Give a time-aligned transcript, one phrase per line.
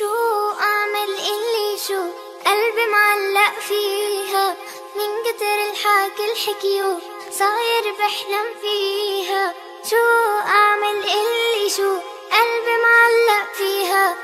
[0.00, 0.16] شو
[0.60, 2.02] أعمل اللي شو؟
[2.46, 4.56] قلبي معلق فيها.
[4.98, 6.98] من كتر الحكي الحكيو
[7.30, 9.54] صاير بحلم فيها.
[9.90, 10.06] شو
[10.46, 11.90] أعمل اللي شو؟
[12.36, 14.14] قلبي معلق فيها.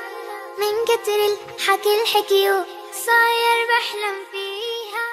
[0.61, 2.55] من كتر الحكي الحكيو
[3.05, 5.07] صاير بحلم فيها.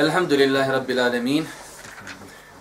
[0.00, 1.48] الحمد لله رب العالمين.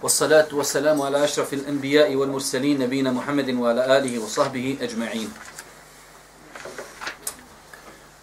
[0.04, 5.34] والصلاة والسلام على أشرف الأنبياء والمرسلين نبينا محمد وعلى آله وصحبه أجمعين.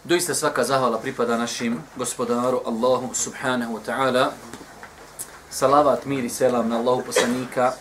[0.04, 4.32] Doista svaka zahvala pripada našim gospodaru Allahu subhanahu wa ta'ala.
[5.50, 7.72] Salavat, mir i selam na Allahu poslanika,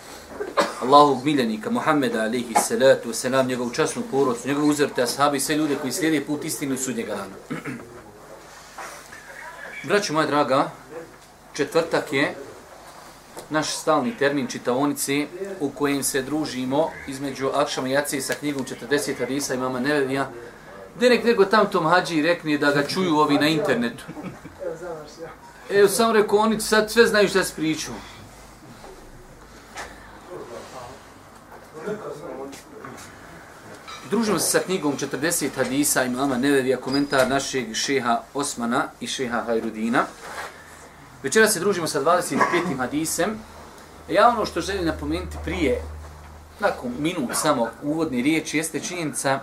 [0.82, 5.56] Allahu miljenika, Muhammeda alihi salatu wa salam, njegovu časnu porodcu, njegovu uzrte ashabi i sve
[5.56, 7.36] ljude koji slijede put istinu i sudnjega dana.
[9.88, 10.72] Braću moja draga,
[11.54, 12.36] četvrtak je
[13.50, 15.28] naš stalni termin čitaonici
[15.60, 20.30] u kojem se družimo između Akšama i Jacije sa knjigom 40 hadisa imama Nevevija,
[20.96, 24.04] gdje nek nego tam tom hađi rekne da ga čuju ovi na internetu.
[25.70, 27.92] Evo sam rekao, oni sad sve znaju šta se priču.
[34.10, 40.06] Družimo se sa knjigom 40 hadisa imama Nevevija, komentar našeg šeha Osmana i šeha Hajrudina.
[41.24, 42.78] Večera se družimo sa 25.
[42.78, 43.38] hadisem.
[44.10, 45.82] Ja ono što želim napomenuti prije,
[46.60, 49.40] nakon minut samo uvodni riječ, jeste činjenica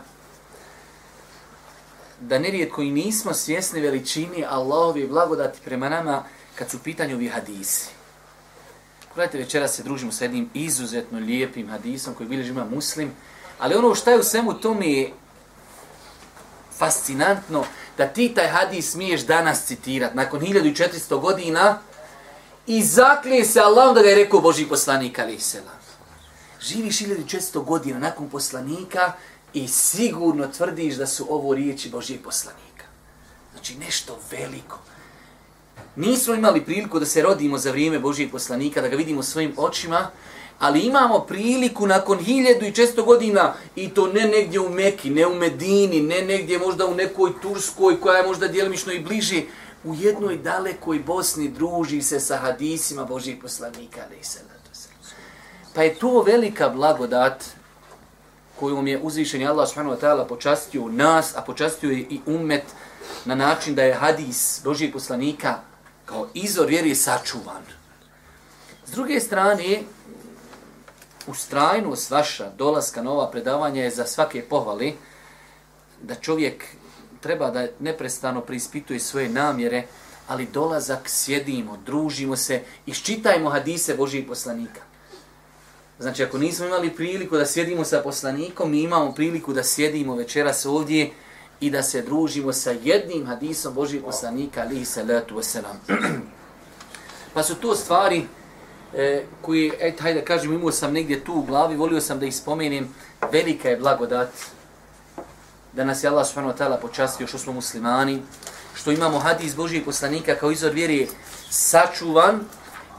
[2.20, 7.28] da nerijetko i nismo svjesni veličini Allahovi blagodati prema nama kad su u pitanju ovi
[7.28, 7.88] hadisi.
[9.14, 13.12] Gledajte, večera se družimo sa jednim izuzetno lijepim hadisom koji bilježi ima muslim,
[13.58, 15.12] ali ono što je u svemu tome je
[16.78, 17.64] fascinantno
[17.98, 21.78] da ti taj hadis smiješ danas citirati nakon 1400 godina
[22.66, 25.80] i zaklije se Allahom da ga je rekao Boži poslanik ali selam.
[26.60, 29.12] Živiš 1400 godina nakon poslanika
[29.54, 32.84] i sigurno tvrdiš da su ovo riječi Božijeg poslanika.
[33.52, 34.78] Znači nešto veliko.
[35.96, 40.10] Nismo imali priliku da se rodimo za vrijeme Božijeg poslanika, da ga vidimo svojim očima,
[40.58, 45.26] ali imamo priliku nakon hiljadu i često godina, i to ne negdje u Meki, ne
[45.26, 49.42] u Medini, ne negdje možda u nekoj Turskoj, koja je možda dijelimično i bliži,
[49.84, 54.00] u jednoj dalekoj Bosni druži se sa hadisima Božijeg poslanika.
[55.75, 57.44] Pa je to velika blagodat
[58.60, 62.65] kojom je uzvišen Allah subhanahu wa ta'ala počastio nas, a počastio je i umet
[63.25, 65.59] na način da je hadis Božijeg poslanika
[66.04, 67.62] kao izor vjeri sačuvan.
[68.87, 69.82] S druge strane,
[71.26, 74.97] ustrajnost vaša dolaska na ova predavanja je za svake pohvali
[76.03, 76.65] da čovjek
[77.20, 79.87] treba da neprestano preispituje svoje namjere,
[80.28, 84.89] ali dolazak sjedimo, družimo se, iščitajmo hadise Božijeg poslanika.
[86.00, 90.66] Znači, ako nismo imali priliku da sjedimo sa poslanikom, mi imamo priliku da sjedimo večeras
[90.66, 91.11] ovdje
[91.61, 95.77] i da se družimo sa jednim hadisom Božijeg poslanika, alihi salatu wasalam.
[97.34, 98.25] pa su to stvari
[98.94, 102.27] e, koje, et, hajde da kažem, imao sam negdje tu u glavi, volio sam da
[102.27, 102.88] ih spomenem,
[103.32, 104.31] velika je blagodat
[105.72, 108.22] da nas je Allah subhanahu wa ta'ala počastio što smo muslimani,
[108.75, 111.09] što imamo hadis Božijeg poslanika kao izor vjeri
[111.50, 112.41] sačuvan,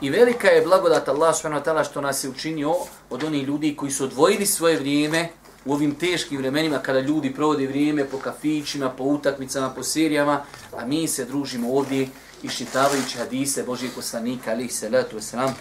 [0.02, 2.76] I velika je blagodat Allah subhanahu što nas je učinio
[3.10, 5.30] od onih ljudi koji su odvojili svoje vrijeme
[5.66, 10.44] u ovim teškim vremenima kada ljudi provode vrijeme po kafićima, po utakmicama, po serijama,
[10.78, 12.08] a mi se družimo ovdje
[12.44, 15.52] iščitavajući hadise Božijeg poslanika, alihi salatu wasalam.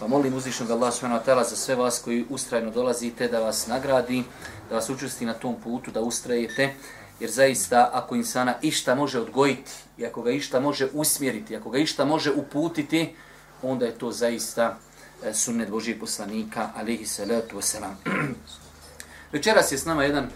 [0.00, 4.24] Pa molim uzvišnog Allah subhanahu za sve vas koji ustrajno dolazite da vas nagradi,
[4.68, 6.74] da vas učusti na tom putu, da ustrajete.
[7.20, 11.78] Jer zaista ako insana išta može odgojiti, i ako ga išta može usmjeriti, ako ga
[11.78, 13.14] išta može uputiti,
[13.64, 14.78] onda je to zaista
[15.24, 17.94] e, sunnet Božijeg poslanika, alihi salatu wasalam.
[19.32, 20.28] Večeras je s nama jedan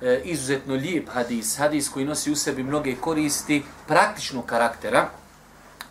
[0.00, 5.08] e, izuzetno lijep hadis, hadis koji nosi u sebi mnoge koristi praktičnog karaktera.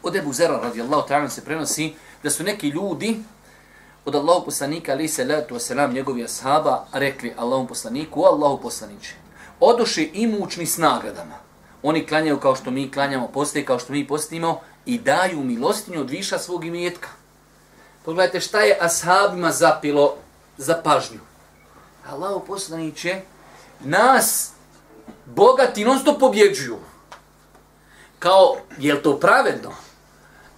[0.04, 3.20] Od Ebu Zera radijallahu ta'ala se prenosi da su neki ljudi
[4.06, 9.14] od Allahog poslanika, alihi salatu wasalam, njegovi ashaba, rekli Allahom poslaniku, o Allahu poslaniče,
[9.60, 11.36] odoše imućni s nagradama.
[11.84, 16.10] Oni klanjaju kao što mi klanjamo, postoje kao što mi postimo, i daju milostinju od
[16.10, 17.10] viša svog imetka.
[18.06, 20.16] Pogledajte šta je ashabima zapilo
[20.58, 21.20] za pažnju.
[22.10, 23.22] Allah poslaniće,
[23.80, 24.52] nas
[25.26, 26.78] bogati non stop pobjeđuju.
[28.20, 29.72] Kao, je to pravedno?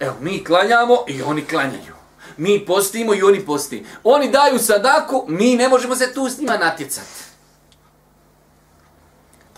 [0.00, 1.94] Evo, mi klanjamo i oni klanjaju.
[2.36, 3.86] Mi postimo i oni posti.
[4.04, 7.24] Oni daju sadaku, mi ne možemo se tu s njima natjecati.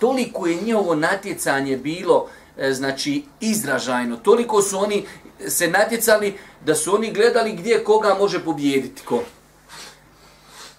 [0.01, 2.29] Toliko je njihovo natjecanje bilo
[2.61, 4.17] E, znači izražajno.
[4.17, 5.07] Toliko su oni
[5.49, 9.23] se natjecali da su oni gledali gdje koga može pobijediti ko.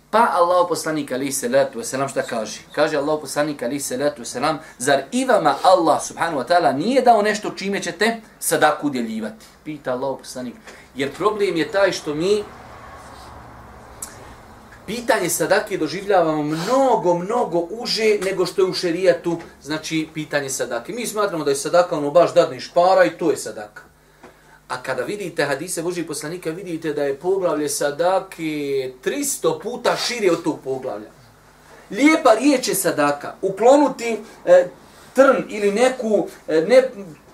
[0.10, 2.60] Pa Allah poslanik ali se letu selam šta kaže?
[2.72, 7.02] Kaže Allah poslanik ali se letu selam zar i vama Allah subhanahu wa ta'ala nije
[7.02, 9.46] dao nešto čime ćete sadaku udjeljivati?
[9.64, 10.56] Pita Allah poslanik.
[10.96, 12.44] Jer problem je taj što mi
[14.96, 20.94] pitanje sadake doživljavamo mnogo, mnogo uže nego što je u šerijatu, znači pitanje sadake.
[20.94, 23.82] Mi smatramo da je sadaka ono baš dadniš špara i to je sadaka.
[24.68, 28.44] A kada vidite hadise Božih poslanika, vidite da je poglavlje sadake
[29.04, 31.10] 300 puta šire od tog poglavlja.
[31.92, 33.36] Lijepa riječ je sadaka.
[33.42, 34.68] Uklonuti e,
[35.14, 36.84] trn ili neku e, ne,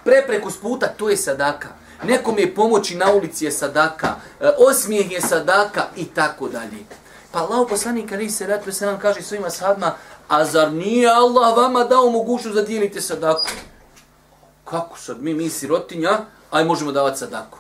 [0.04, 1.68] prepreku s puta, to je sadaka.
[2.04, 7.07] Nekom je pomoći na ulici je sadaka, e, osmijeh je sadaka i tako dalje.
[7.38, 9.96] Pa Allah poslanik ali se ratu se nam kaže svojima sadma,
[10.28, 13.50] a zar nije Allah vama dao mogućnost da dijelite sadaku?
[14.66, 16.20] Kako sad mi, mi sirotinja,
[16.52, 17.58] aj možemo davati sadaku.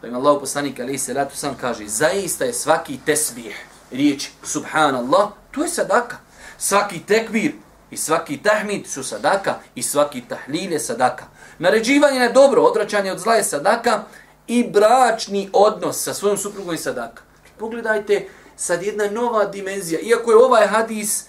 [0.00, 5.28] Pa im Allah poslanik ali se ratu sam kaže, zaista je svaki tesbih, riječ subhanallah,
[5.50, 6.16] to je sadaka.
[6.58, 7.52] Svaki tekbir
[7.90, 11.24] i svaki tahmid su sadaka i svaki tahlil je sadaka.
[11.58, 14.02] Naređivanje na dobro, odračanje od zla je sadaka
[14.46, 17.22] i bračni odnos sa svojom suprugom je sadaka.
[17.58, 20.00] Pogledajte, sad jedna nova dimenzija.
[20.00, 21.24] Iako je ovaj hadis,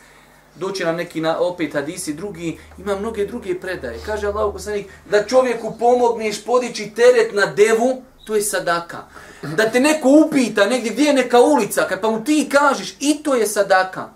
[0.56, 4.00] doći nam neki na, opet hadisi drugi, ima mnoge druge predaje.
[4.06, 8.98] Kaže Allah poslanik, da čovjeku pomogneš podići teret na devu, to je sadaka.
[9.42, 13.24] Da te neko upita negdje gdje je neka ulica, kad pa mu ti kažeš, i
[13.24, 14.10] to je sadaka.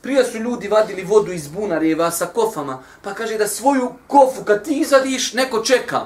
[0.00, 4.64] Prije su ljudi vadili vodu iz bunareva sa kofama, pa kaže da svoju kofu kad
[4.64, 6.00] ti izvadiš, neko čeka.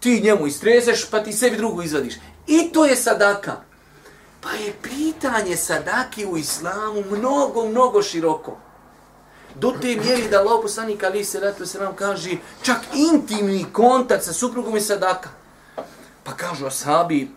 [0.00, 2.14] Ti njemu istreseš, pa ti sebi drugu izvadiš.
[2.46, 3.69] I to je sadaka.
[4.40, 8.56] Pa je pitanje sadaki u islamu mnogo, mnogo široko.
[9.54, 12.30] Do te mjeri da Allah poslanik ali se ratu se nam kaže
[12.62, 15.28] čak intimni kontakt sa suprugom je sadaka.
[16.24, 17.30] Pa kažu ashabi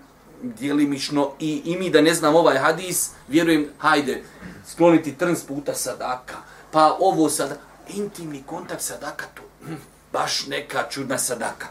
[0.43, 4.23] dijelimično i, i mi da ne znam ovaj hadis, vjerujem, hajde,
[4.67, 6.35] skloniti trn s puta sadaka.
[6.71, 7.59] Pa ovo sad
[7.89, 9.75] intimni kontakt sadaka, to hm,
[10.11, 11.67] baš neka čudna sadaka.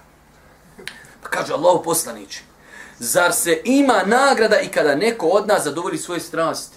[1.23, 2.43] Pa kaže Allah poslaniče,
[3.05, 6.77] Zar se ima nagrada i kada neko od nas zadovolji svoje strasti?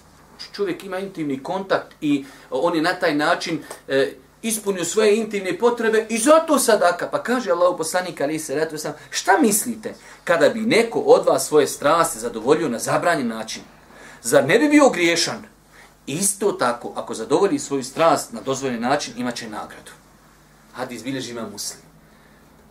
[0.53, 5.57] Čovjek ima intimni kontakt i e, on je na taj način e, ispunio svoje intimne
[5.57, 7.07] potrebe i zato sadaka.
[7.07, 9.93] Pa kaže Allah poslanik ali se retu sam, šta mislite
[10.23, 13.63] kada bi neko od vas svoje strasti zadovoljio na zabranjen način?
[14.21, 15.43] Zar ne bi bio griješan?
[16.05, 19.91] Isto tako, ako zadovolji svoju strast na dozvoljen način, imaće nagradu.
[20.73, 21.81] Hadis bilježi ima muslim.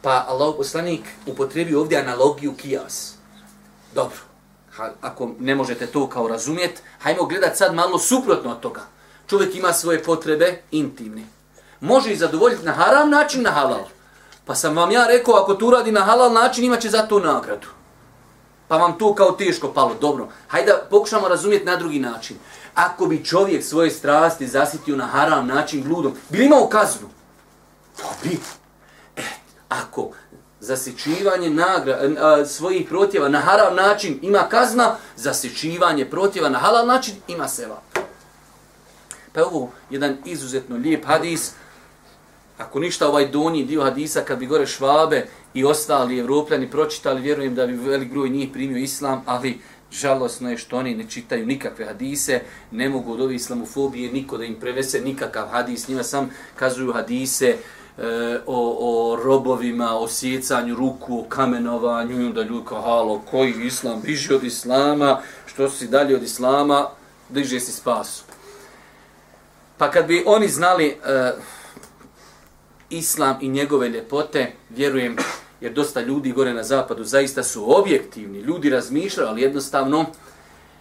[0.03, 3.14] Pa Allah poslanik upotrebi ovdje analogiju kijas.
[3.95, 4.19] Dobro,
[4.77, 8.81] ha, ako ne možete to kao razumjet, hajmo gledat sad malo suprotno od toga.
[9.27, 11.23] Čovjek ima svoje potrebe intimne.
[11.81, 13.85] Može i zadovoljiti na haram način, na halal.
[14.45, 17.67] Pa sam vam ja rekao, ako tu radi na halal način, imaće za to nagradu.
[18.69, 19.95] Pa vam to kao teško palo.
[20.01, 22.37] Dobro, hajde pokušamo razumjeti na drugi način.
[22.75, 27.09] Ako bi čovjek svoje strasti zasitio na haram način gludom, bi li imao kaznu?
[27.97, 28.39] To bi.
[29.17, 29.23] E,
[29.69, 30.11] ako
[30.65, 37.15] zasičivanje nagra, a, svojih protjeva na haram način ima kazna, zasičivanje protjeva na halal način
[37.29, 37.81] ima seva.
[39.33, 41.53] Pa je ovo jedan izuzetno lijep hadis.
[42.59, 47.55] Ako ništa ovaj donji dio hadisa, kad bi gore švabe i ostali evropljani pročitali, vjerujem
[47.55, 49.61] da bi velik broj njih primio islam, ali
[49.93, 52.41] žalosno je što oni ne čitaju nikakve hadise,
[52.71, 57.57] ne mogu od ove islamofobije niko da im prevese nikakav hadis, njima sam kazuju hadise,
[57.99, 63.55] e, o, o robovima, o sjecanju ruku, o kamenovanju, i onda ljudi kao, halo, koji
[63.67, 66.89] islam, biži od islama, što si dalje od islama,
[67.29, 68.25] diže si spasu.
[69.79, 71.33] Pa kad bi oni znali e,
[72.91, 75.17] islam i njegove ljepote, vjerujem,
[75.61, 80.07] jer dosta ljudi gore na zapadu zaista su objektivni, ljudi razmišljaju, ali jednostavno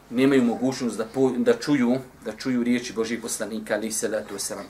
[0.09, 4.65] nemaju mogućnost da, po, da čuju da čuju riječi Božih poslanika, ali se letu selam.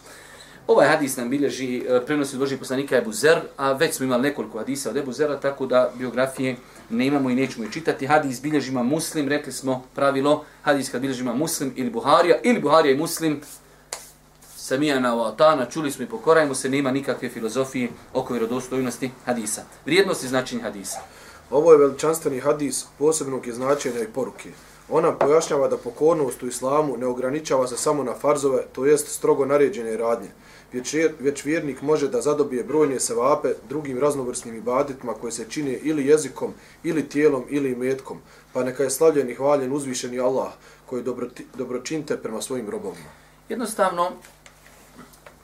[0.68, 4.22] Ovaj hadis nam bilježi, e, prenosi prenosi Božih poslanika Ebu Zer, a već smo imali
[4.22, 6.56] nekoliko hadisa od Ebu Zera, tako da biografije
[6.90, 8.08] ne imamo i nećemo je čitati.
[8.08, 12.98] Hadis bilježima muslim, rekli smo pravilo, hadis kad bilježima muslim ili Buharija, ili Buharija i
[12.98, 13.42] muslim,
[14.56, 19.62] samijana o atana, čuli smo i pokorajmo se, nema nikakve filozofije oko vjerodostojnosti hadisa.
[19.86, 21.00] Vrijednost i značenje hadisa.
[21.52, 24.50] Ovo je veličanstveni hadis posebnog je značenja i poruke.
[24.90, 29.46] Ona pojašnjava da pokornost u islamu ne ograničava se samo na farzove, to jest strogo
[29.46, 30.30] naređene radnje,
[31.20, 36.54] već, vjernik može da zadobije brojne sevape drugim raznovrsnim ibaditima koje se čine ili jezikom,
[36.84, 38.18] ili tijelom, ili metkom,
[38.54, 40.52] pa neka je slavljen i hvaljen uzvišeni Allah
[40.86, 41.28] koji dobro,
[41.58, 43.10] dobročinte prema svojim robovima.
[43.50, 44.12] Jednostavno,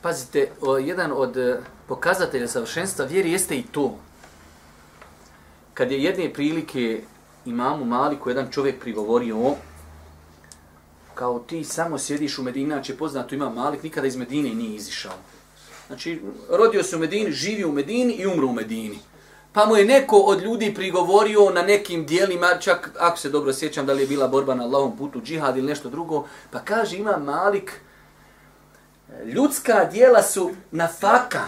[0.02, 0.52] pazite,
[0.84, 3.98] jedan od e, pokazatelja savršenstva vjeri jeste i to.
[5.74, 7.02] Kad je jedne prilike
[7.46, 9.56] imamu Maliku jedan čovjek prigovorio
[11.20, 15.14] kao ti samo sjediš u Medini, inače poznato ima Malik, nikada iz Medine nije izišao.
[15.88, 19.00] Znači, rodio se u Medini, živi u Medini i umro u Medini.
[19.54, 23.86] Pa mu je neko od ljudi prigovorio na nekim dijelima, čak ako se dobro sjećam
[23.86, 27.18] da li je bila borba na Allahom putu, džihad ili nešto drugo, pa kaže ima
[27.18, 27.82] Malik,
[29.26, 31.46] ljudska dijela su na faka.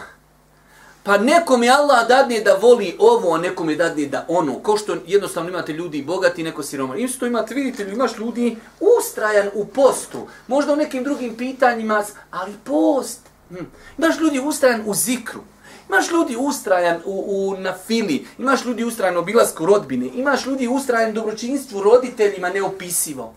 [1.04, 4.60] Pa nekom je Allah dadne da voli ovo, a nekom je dadne da ono.
[4.60, 6.96] Ko što jednostavno imate ljudi bogati, neko siroma.
[6.96, 10.28] Isto imate, vidite, imaš ljudi ustrajan u postu.
[10.48, 13.20] Možda u nekim drugim pitanjima, ali post.
[13.50, 13.66] Hm.
[13.98, 15.42] Imaš ljudi ustrajan u zikru.
[15.90, 20.68] Imaš ljudi ustrajan u, u, na fili, imaš ljudi ustrajan u obilasku rodbine, imaš ljudi
[20.68, 23.34] ustrajan u dobročinstvu roditeljima neopisivo.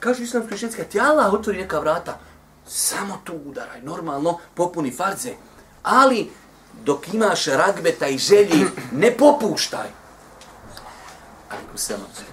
[0.00, 2.18] Kažu islamski učenjski, ti Allah otvori neka vrata,
[2.66, 5.32] samo tu udaraj, normalno, popuni farze.
[5.88, 6.30] Ali,
[6.84, 9.88] dok imaš ragbeta i želji, ne popuštaj.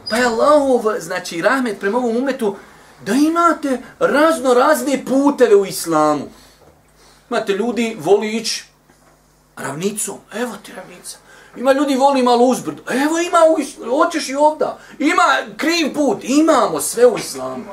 [0.09, 2.55] Pa je Allahov, znači, rahmet prema ovom umetu,
[3.05, 6.25] da imate razno razne puteve u islamu.
[7.29, 8.65] Imate ljudi, voli ići
[9.57, 11.17] ravnicu, evo ti ravnica.
[11.55, 13.39] Ima ljudi voli malo uzbrdo, evo ima,
[13.91, 14.79] u hoćeš i ovda.
[14.99, 15.23] Ima
[15.57, 17.63] kriv put, imamo sve u islamu.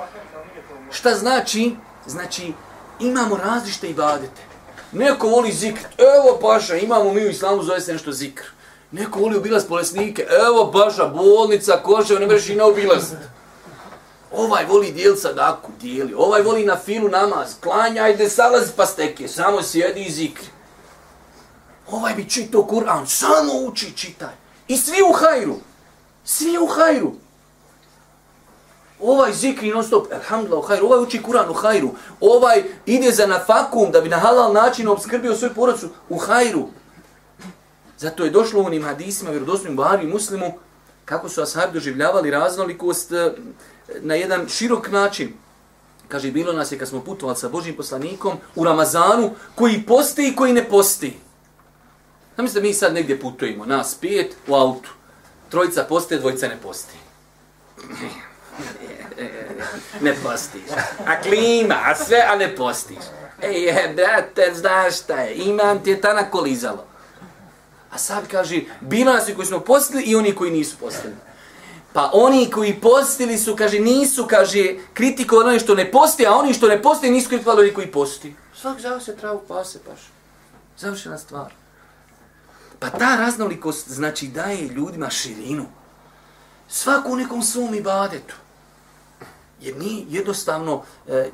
[0.91, 1.77] Šta znači?
[2.07, 2.53] Znači,
[3.01, 4.52] imamo različite ibadete.
[4.93, 8.43] Neko voli zikr, evo paša, imamo mi u islamu, zove se nešto zikr.
[8.91, 13.03] Neko voli obilaz bolesnike, evo paša, bolnica, koševa, ne mreš i na obilaz.
[14.33, 16.15] Ovaj voli dijel sadaku, dijeli.
[16.17, 20.47] Ovaj voli na filu namaz, klanja, ajde, salazi pa steke, samo sjedi i zikri.
[21.91, 24.35] Ovaj bi čitao Kur'an, samo uči, čitaj.
[24.69, 25.57] I svi u hajru.
[26.25, 27.13] Svi u hajru
[29.03, 31.91] ovaj zikri non stop, alhamdulillah, u hajru, ovaj uči Kur'an u hajru,
[32.21, 36.69] ovaj ide za nafakum da bi na halal način obskrbio svoju porodcu u hajru.
[37.99, 40.53] Zato je došlo u onim hadisima, vjerodostojnim Buhari muslimu,
[41.05, 43.33] kako su ashabi doživljavali raznolikost eh,
[44.01, 45.33] na jedan širok način.
[46.09, 50.37] Kaže, bilo nas je kad smo putovali sa Božim poslanikom u Ramazanu, koji posti i
[50.37, 51.17] koji ne posti.
[52.35, 54.91] Znam da mi sad negdje putujemo, nas pijet u autu.
[55.49, 56.97] Trojica poste, dvojica ne posti
[60.01, 60.63] ne postiš.
[61.07, 63.05] A klima, a sve, a ne postiš.
[63.43, 66.87] Ej, je, brate, znaš šta je, imam ti je ta nakolizalo.
[67.91, 71.15] A sad kaže, bila nas koji smo postili i oni koji nisu postili.
[71.93, 76.55] Pa oni koji postili su, kaže, nisu, kaže, kritikovali oni što ne posti, a oni
[76.55, 78.35] što ne posti nisu kritikovali oni koji posti.
[78.57, 80.01] Svak zao se travu, pase, paš.
[80.79, 81.53] Završena stvar.
[82.79, 85.67] Pa ta raznolikost, znači, daje ljudima širinu.
[86.69, 88.35] Svaku u nekom svom ibadetu.
[89.62, 91.31] Jer mi jednostavno, e,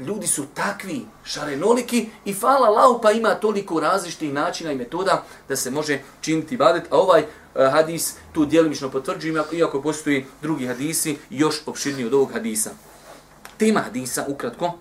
[0.00, 5.56] ljudi su takvi šarenoliki i fala lau pa ima toliko različitih načina i metoda da
[5.56, 6.82] se može činiti ibadet.
[6.90, 7.26] A ovaj e,
[7.70, 12.70] hadis tu djelimično potvrđujem, iako postoji drugi hadisi još opširniji od ovog hadisa.
[13.58, 14.72] Tema hadisa, ukratko.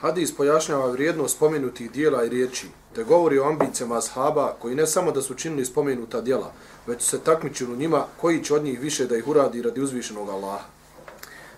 [0.00, 5.12] Hadis pojašnjava vrijednost spomenutih dijela i riječi, te govori o ambicijama ashaba koji ne samo
[5.12, 6.52] da su činili spomenuta dijela,
[6.86, 10.28] već se takmičili u njima koji će od njih više da ih uradi radi uzvišenog
[10.28, 10.75] Allaha.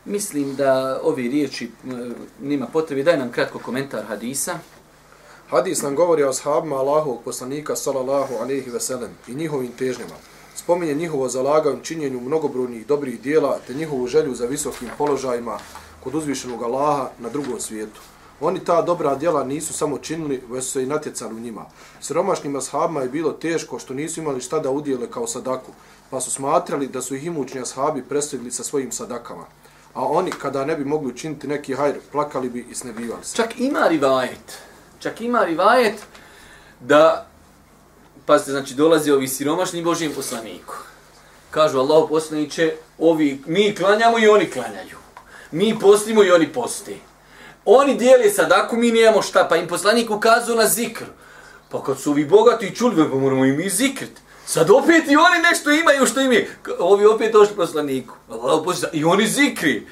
[0.08, 1.70] Mislim da ovi riječi e,
[2.42, 3.02] nima potrebi.
[3.02, 4.58] Daj nam kratko komentar hadisa.
[5.48, 10.14] Hadis nam govori o ashabima Allahovog poslanika sallallahu alaihi ve sellem i njihovim težnjama.
[10.54, 15.58] Spominje njihovo zalaganje činjenju mnogobrojnih dobrih dijela te njihovu želju za visokim položajima
[16.04, 18.00] kod uzvišenog Allaha na drugom svijetu.
[18.40, 21.64] Oni ta dobra djela nisu samo činili, već su se i natjecali u njima.
[22.00, 25.72] Siromašnim ashabima je bilo teško što nisu imali šta da udijele kao sadaku,
[26.10, 29.44] pa su smatrali da su ih imućni ashabi prestigli sa svojim sadakama
[29.98, 33.36] a oni kada ne bi mogli učiniti neki hajr, plakali bi i snebivali se.
[33.36, 34.58] Čak ima rivajet,
[35.00, 35.94] čak ima rivajet
[36.80, 37.26] da,
[38.26, 40.74] pa znači dolazi ovi siromašni Božijem poslaniku.
[41.50, 44.98] Kažu Allah poslaniće, ovi, mi klanjamo i oni klanjaju.
[45.50, 47.00] Mi postimo i oni posti.
[47.64, 51.04] Oni dijeli sadaku, mi nijemo šta, pa im poslanik ukazuje na zikr.
[51.68, 54.20] Pa kad su ovi bogati i čuli, pa moramo im i zikriti.
[54.48, 56.56] Sad opet i oni nešto imaju što im je.
[56.78, 58.14] Ovi opet došli poslaniku.
[58.30, 59.86] Allah I oni zikri.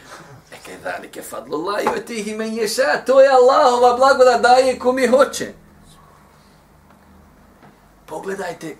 [0.53, 3.05] Eke velike fadlullah i otih ime ješa.
[3.07, 5.53] To je Allahova blagoda daje kom je hoće.
[8.07, 8.77] Pogledajte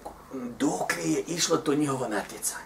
[0.59, 2.65] dok li je išlo to njihovo natjecanje.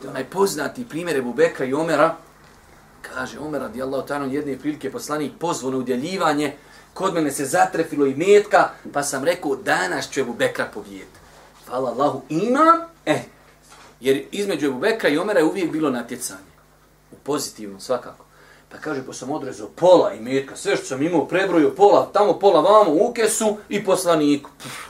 [0.00, 2.16] To je onaj poznati primjer Ebu Bekra i Omera.
[3.02, 6.56] Kaže Omer radijallahu ta'ala jedne prilike poslanik pozvao na udjeljivanje.
[6.94, 11.25] Kod mene se zatrefilo i metka, pa sam rekao danas ću Ebu Bekra pobijeti
[11.66, 13.22] hvala Allahu, imam, e, eh.
[14.00, 16.40] jer između Ebu Bekra i Omera je uvijek bilo natjecanje.
[17.12, 18.24] U pozitivnom, svakako.
[18.68, 22.38] Pa kaže, pa sam odrezao pola i metka, sve što sam imao, prebrojio pola, tamo
[22.38, 24.50] pola vamo, u kesu i poslaniku.
[24.58, 24.86] Pff,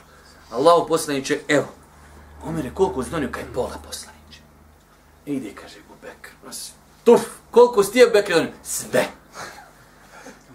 [0.50, 1.66] Allahu poslaniće, evo,
[2.44, 4.40] Omer je koliko zdonio, kaj pola poslaniće.
[5.26, 6.30] I e, ide, kaže Ebu Bekr,
[7.04, 8.52] tuf, koliko si ti donio?
[8.62, 9.04] Sve.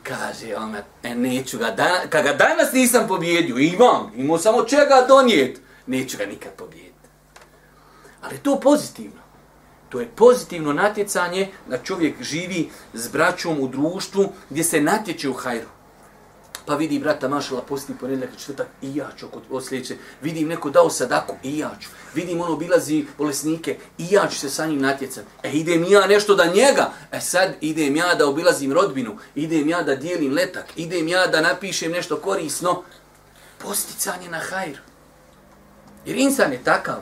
[0.04, 5.06] Kaže Omer, e, neću ga, dana, kad ga danas nisam pobjedio, imam, imao samo čega
[5.08, 7.10] donijet, neću ga nikad pobijediti.
[8.22, 9.22] Ali to pozitivno.
[9.90, 15.34] To je pozitivno natjecanje da čovjek živi s braćom u društvu gdje se natječe u
[15.34, 15.68] hajru.
[16.66, 19.96] Pa vidi brata Mašala posti ponedljak i četvrtak i ja ću od sljedeće.
[20.22, 21.90] Vidim neko dao sadaku i ja ću.
[22.14, 25.28] Vidim ono bilazi bolesnike i ja ću se sa njim natjecati.
[25.44, 26.92] E idem ja nešto da njega.
[27.12, 29.18] E sad idem ja da obilazim rodbinu.
[29.36, 30.66] Idem ja da dijelim letak.
[30.76, 32.84] Idem ja da napišem nešto korisno.
[33.58, 34.91] Posticanje na hajr.
[36.06, 36.98] Jer insan je takav.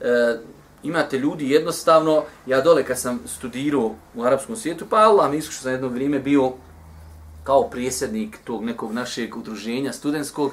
[0.00, 0.38] E,
[0.82, 5.62] imate ljudi jednostavno, ja dole kad sam studirao u arapskom svijetu, pa Allah mi iskušao
[5.62, 6.52] sam jedno vrijeme bio
[7.44, 10.52] kao prijesednik tog nekog našeg udruženja studentskog.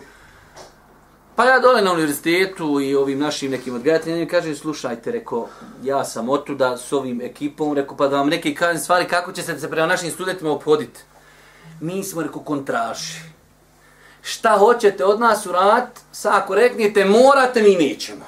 [1.36, 5.50] Pa ja dole na univerzitetu i ovim našim nekim odgajateljima kažem, slušajte, reko,
[5.84, 9.42] ja sam otuda s ovim ekipom, reko, pa da vam neke kažem stvari, kako će
[9.42, 11.00] se prema našim studentima obhoditi.
[11.82, 13.35] Mi smo, reko, kontraši.
[14.28, 18.26] Šta hoćete od nas u rat, sa ako reknete morate, mi nećemo.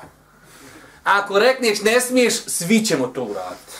[1.04, 3.74] Ako rekneš ne smiješ, svi ćemo to uraditi.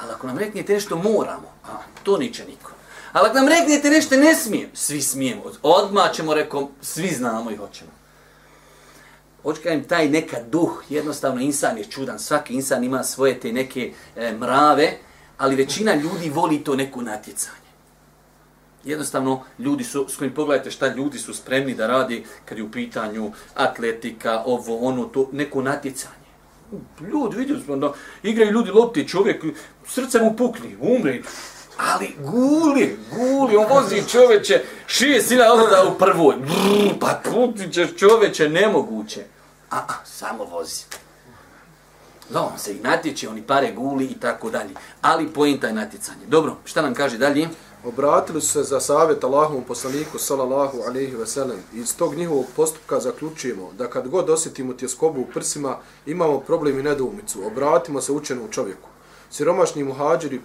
[0.00, 2.70] Ali ako nam reknete nešto moramo, a, to niče niko.
[3.12, 5.42] Ali ako nam reknete nešto ne smijem, svi smijemo.
[5.62, 7.90] Odmah ćemo rekom, svi znamo i hoćemo.
[9.42, 14.32] Hoću taj neka duh, jednostavno insan je čudan, svaki insan ima svoje te neke e,
[14.32, 14.98] mrave,
[15.38, 17.65] ali većina ljudi voli to neko natjecanje.
[18.86, 22.70] Jednostavno, ljudi su, s kojim pogledajte šta ljudi su spremni da radi kad je u
[22.70, 26.26] pitanju atletika, ovo, ono, to, neko natjecanje.
[27.00, 29.44] Ljudi, vidio smo da igraju ljudi lopti, čovjek,
[29.86, 31.22] srce mu pukni, umre,
[31.76, 36.36] Ali guli, guli, on vozi čoveče, šije sina odlada u prvoj.
[36.36, 39.24] Brr, pa puti ćeš čoveče, nemoguće.
[39.70, 40.84] A, a, samo vozi.
[42.30, 44.70] Da, on se i natječe, oni pare guli i tako dalje.
[45.02, 46.26] Ali pojenta je natjecanje.
[46.28, 47.48] Dobro, šta nam kaže dalje?
[47.86, 52.44] Obratili su se za savjet Allahovom poslaniku sallallahu alejhi ve sellem i iz tog njihovog
[52.56, 55.76] postupka zaključujemo da kad god osjetimo tjeskobu u prsima
[56.06, 57.46] imamo problem i nedoumicu.
[57.46, 58.88] Obratimo se učenom čovjeku.
[59.30, 60.40] Siromašni muhađiri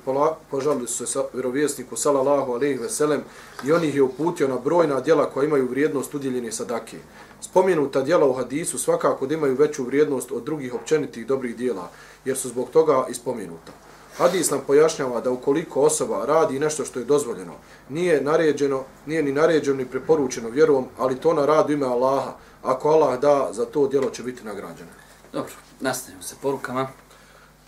[0.52, 3.22] požalili su se vjerovjesniku sallallahu alejhi ve sellem
[3.66, 6.98] i on ih je uputio na brojna djela koja imaju vrijednost udjeljene sadake.
[7.42, 11.90] Spomenuta djela u hadisu svakako da imaju veću vrijednost od drugih općenitih dobrih djela,
[12.26, 13.72] jer su zbog toga ispomenuta.
[14.18, 17.54] Hadis nam pojašnjava da ukoliko osoba radi nešto što je dozvoljeno,
[17.90, 22.34] nije naređeno, nije ni naređeno ni preporučeno vjerovom, ali to na radu ime Allaha.
[22.64, 24.90] Ako Allah da, za to djelo će biti nagrađeno.
[25.34, 26.88] Dobro, nastavimo se porukama.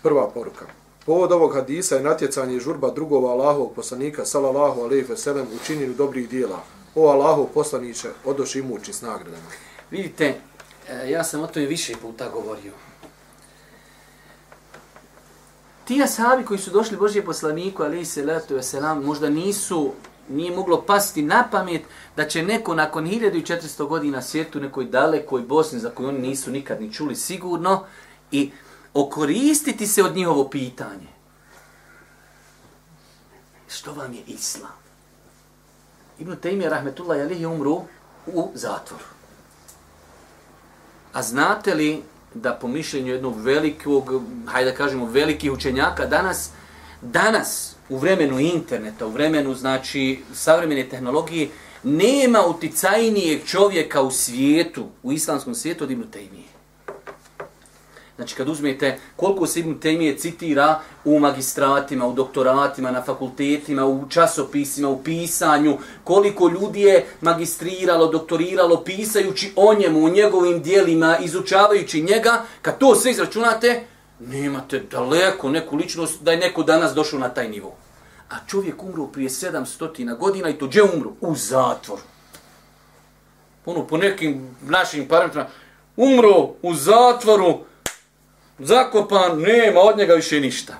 [0.02, 0.66] Prva poruka.
[1.06, 5.94] Povod ovog hadisa je natjecanje žurba drugova Allahovog poslanika, salallahu alaihi ve sellem, u činjenju
[5.94, 6.58] dobrih dijela.
[6.94, 9.50] O Allahov poslaniće, odoši imući s nagradama.
[9.90, 10.34] Vidite,
[10.88, 12.72] e, ja sam o tome više puta govorio.
[15.84, 19.92] Ti asabi koji su došli Božje poslaniku, ali alaihi salatu selam, možda nisu,
[20.28, 21.82] nije moglo pasti na pamet
[22.16, 26.80] da će neko nakon 1400 godina svijetu, nekoj dalekoj Bosni, za koju oni nisu nikad
[26.80, 27.86] ni čuli sigurno,
[28.30, 28.50] i
[28.94, 31.08] okoristiti se od njihovo pitanje.
[33.68, 34.72] Što vam je islam?
[36.18, 37.82] Ibn Taymi rahmetullah alihi umru
[38.26, 39.04] u zatvoru.
[41.12, 42.02] A znate li
[42.34, 46.50] da po mišljenju jednog velikog, hajde da kažemo velikih učenjaka, danas,
[47.02, 51.48] danas u vremenu interneta, u vremenu znači savremene tehnologije,
[51.82, 56.53] nema uticajnijeg čovjeka u svijetu, u islamskom svijetu od Ibn Taymije.
[58.16, 64.08] Znači kad uzmete koliko se Ibn Temije citira u magistratima, u doktoratima, na fakultetima, u
[64.08, 72.02] časopisima, u pisanju, koliko ljudi je magistriralo, doktoriralo, pisajući o njemu, o njegovim dijelima, izučavajući
[72.02, 73.84] njega, kad to sve izračunate,
[74.20, 77.76] nemate daleko neku ličnost da je neko danas došao na taj nivo.
[78.30, 81.10] A čovjek umro prije 700 godina i to gdje umro?
[81.20, 82.02] U zatvoru.
[83.66, 85.46] Ono, po nekim našim parametrima,
[85.96, 87.58] umro u zatvoru,
[88.58, 90.74] zakopan, nema od njega više ništa.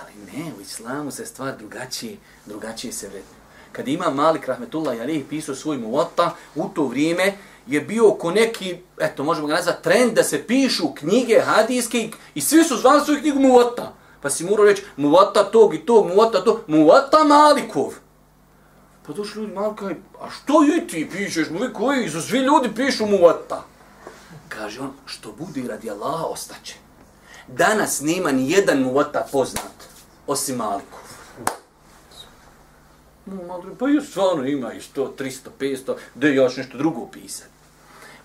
[0.00, 3.38] Ali ne, u islamu se stvar drugačije, drugačije se vredne.
[3.72, 7.32] Kad ima Malik Rahmetullah Jalih pisao svoj muvata, u to vrijeme
[7.66, 12.40] je bio ko neki, eto, možemo ga nazvati, trend da se pišu knjige hadijske i
[12.40, 13.92] svi su zvali svoju knjigu muvata.
[14.22, 17.94] Pa si morao reći, muvata tog i tog, muvata tog, muvata Malikov.
[19.06, 19.76] Pa došli ljudi malo
[20.20, 23.64] a što i ti pišeš, mu koji, su svi ljudi pišu muvata
[24.48, 26.74] kaže on, što bude radi Allaha ostaće.
[27.48, 29.74] Danas nema ni jedan muvata poznat,
[30.26, 31.08] osim Malikov.
[33.78, 37.50] Pa još stvarno ima i 100, 300, 500, da još nešto drugo pisati.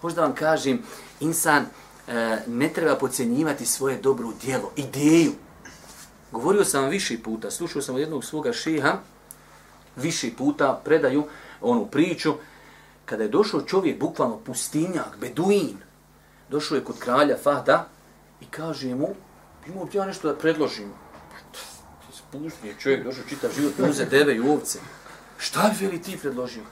[0.01, 0.81] Možda vam kažem,
[1.19, 1.65] insan
[2.07, 5.31] e, ne treba pocijenjivati svoje dobro djelo, ideju.
[6.31, 8.97] Govorio sam vam više puta, slušao sam od jednog svoga šeha,
[9.95, 11.23] više puta predaju
[11.62, 12.33] onu priču,
[13.05, 15.77] kada je došao čovjek, bukvalno pustinjak, beduin,
[16.49, 17.88] došao je kod kralja Fahda
[18.41, 19.15] i kaže mu,
[19.67, 20.91] imao bi ja nešto da predložim.
[21.51, 24.79] Pa Spušten je čovjek, došao čita život, uze deve i ovce.
[25.38, 26.63] Šta bi veli ti predložio?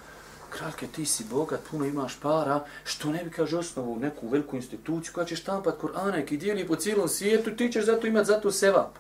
[0.50, 5.14] Kralke, ti si bogat, puno imaš para, što ne bi, kaže, osnovu neku veliku instituciju
[5.14, 8.98] koja će štampat Korana i dijeli po cijelom svijetu, ti ćeš zato imat zato sevap.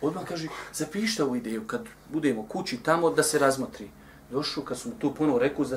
[0.00, 1.80] Odmah kaže, zapišite ovu ideju kad
[2.12, 3.90] budemo kući tamo da se razmotri.
[4.30, 5.76] Došao kad su tu puno rekao da,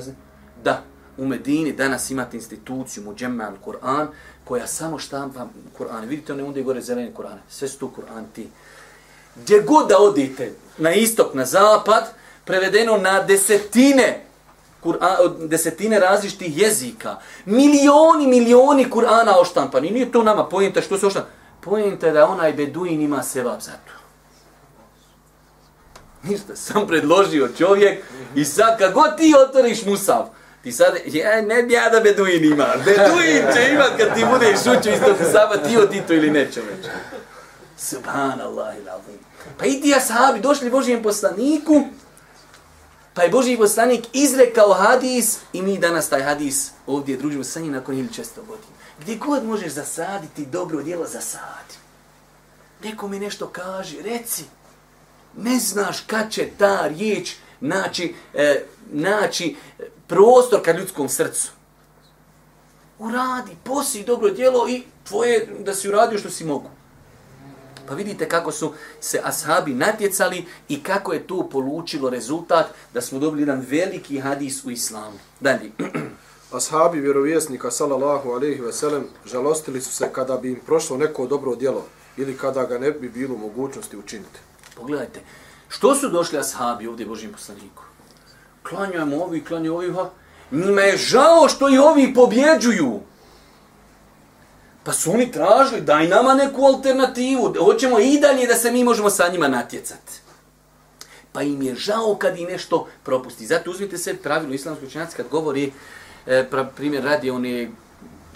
[0.64, 0.82] da,
[1.18, 4.06] u Medini danas imate instituciju Muđemma al-Kur'an
[4.44, 5.46] koja samo štampa
[5.78, 6.04] Kur'an.
[6.08, 7.38] Vidite one onda gore zelene Kur'ane.
[7.48, 8.48] Sve su tu Kur'an ti.
[9.36, 12.04] Gdje god da odite, na istok, na zapad,
[12.44, 14.26] prevedeno na desetine
[14.84, 17.16] Kur'an, desetine različitih jezika.
[17.44, 19.90] Milioni, milioni Kur'ana oštampani.
[19.90, 21.34] Nije to nama pojenta što se oštampani.
[21.60, 23.92] Pojenta je da onaj beduin ima sevap za to.
[26.28, 30.28] Ništa, sam predložio čovjek i sad kad god ti otvoriš musav,
[30.64, 32.66] ti sad, ja, ne bi ja da beduin ima.
[32.84, 36.60] Beduin će imat kad ti budeš učio isto tog musava, ti od Tito ili neće
[36.60, 36.86] već.
[37.76, 39.18] Subhanallah ilazim.
[39.58, 41.84] Pa i ti ashabi došli Božijem poslaniku,
[43.14, 47.72] pa je Božji poslanik izrekao hadis i mi danas taj hadis ovdje družimo sa njim
[47.72, 48.74] nakon ili često godina.
[49.00, 51.74] Gdje god možeš zasaditi dobro djelo, zasadi.
[52.84, 54.44] Neko mi nešto kaže, reci,
[55.36, 59.56] ne znaš kad će ta riječ naći, e, naći
[60.06, 61.50] prostor ka ljudskom srcu.
[62.98, 66.70] Uradi, posi dobro djelo i tvoje da si uradio što si mogu.
[67.88, 73.18] Pa vidite kako su se ashabi natjecali i kako je to polučilo rezultat da smo
[73.18, 75.18] dobili jedan veliki hadis u islamu.
[75.40, 75.70] Dalje.
[76.52, 81.56] Ashabi vjerovjesnika sallallahu alejhi ve sellem žalostili su se kada bi im prošlo neko dobro
[81.56, 81.84] djelo
[82.16, 84.38] ili kada ga ne bi bilo mogućnosti učiniti.
[84.76, 85.20] Pogledajte,
[85.68, 87.82] što su došli ashabi ovdje Božim poslaniku?
[88.68, 89.94] Klanjamo ovi, klanjamo ovi.
[90.50, 93.00] Njima je žao što i ovi pobjeđuju.
[94.84, 99.10] Pa su oni tražili, daj nama neku alternativu, hoćemo i dalje da se mi možemo
[99.10, 100.12] sa njima natjecati.
[101.32, 103.46] Pa im je žao kad i nešto propusti.
[103.46, 105.72] Zato uzmite se pravilo islamskoj učenjaci kad govori,
[106.26, 107.70] e, pra, primjer radi, one,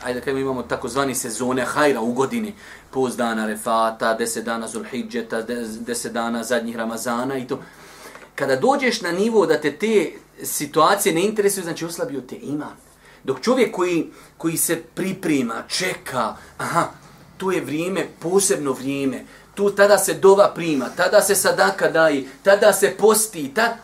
[0.04, 2.54] ajde da kažemo imamo takozvani sezone hajra u godini,
[2.90, 5.42] post dana refata, deset dana zulhidžeta,
[5.80, 7.62] deset dana zadnjih ramazana i to.
[8.38, 10.10] Kada dođeš na nivo da te te
[10.42, 12.76] situacije ne interesuju, znači oslabio te iman.
[13.24, 16.84] Dok čovjek koji, koji se priprema, čeka, aha,
[17.36, 19.24] tu je vrijeme, posebno vrijeme,
[19.54, 23.76] tu tada se dova prima, tada se sadaka daje, tada se posti, ta,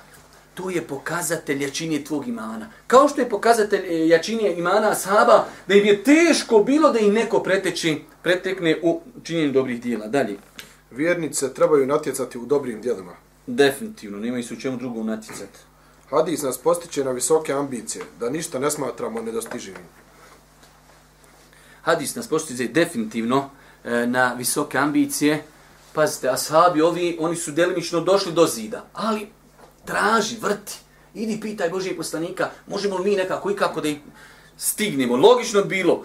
[0.54, 2.70] to je pokazatelj jačinje tvog imana.
[2.86, 7.12] Kao što je pokazatelj e, jačinje imana sahaba, da im je teško bilo da im
[7.12, 10.06] neko preteči, pretekne u činjenju dobrih dijela.
[10.06, 10.36] Dalje.
[10.90, 13.23] Vjernice trebaju natjecati u dobrim dijelima.
[13.46, 15.58] Definitivno, nema se u čemu drugom natjecati.
[16.10, 19.86] Hadis nas postiče na visoke ambicije, da ništa ne smatramo nedostiživim.
[21.82, 23.50] Hadis nas postiče definitivno
[23.84, 25.42] e, na visoke ambicije.
[25.92, 29.28] Pazite, ashabi ovi, oni su delimično došli do zida, ali
[29.84, 30.78] traži, vrti.
[31.14, 33.98] Idi pitaj Božije poslanika, možemo li mi nekako i kako da ih
[34.56, 35.16] stignemo.
[35.16, 36.04] Logično bilo,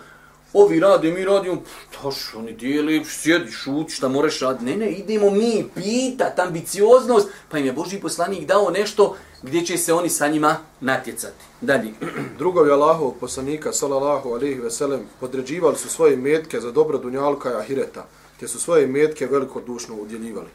[0.53, 4.65] ovi rade, mi radimo, to oni dijeli, sjedi, šuti, šta moraš raditi.
[4.65, 9.77] Ne, ne, idemo mi, pitat, ambicioznost, pa im je Božji poslanik dao nešto gdje će
[9.77, 11.45] se oni sa njima natjecati.
[11.61, 11.91] Dalje.
[12.37, 18.05] Drugovi Allahovog poslanika, salallahu alihi veselem, podređivali su svoje metke za dobro dunjalka i ahireta,
[18.39, 20.49] te su svoje metke velikodušno udjeljivali.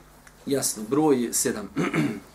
[0.47, 1.69] Jasno, broj sedam.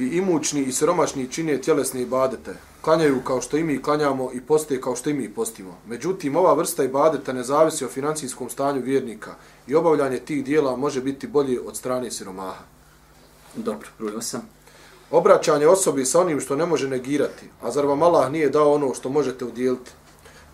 [0.00, 2.54] I imućni i siromašni čine tjelesne ibadete.
[2.80, 5.78] Klanjaju kao što i mi klanjamo i poste kao što i mi postimo.
[5.86, 9.34] Međutim, ova vrsta ibadeta ne zavisi o financijskom stanju vjernika
[9.66, 12.64] i obavljanje tih dijela može biti bolje od strane siromaha.
[13.56, 14.48] Dobro, broj osam.
[15.10, 18.94] Obraćanje osobi sa onim što ne može negirati, a zar vam Allah nije dao ono
[18.94, 19.90] što možete udjeliti?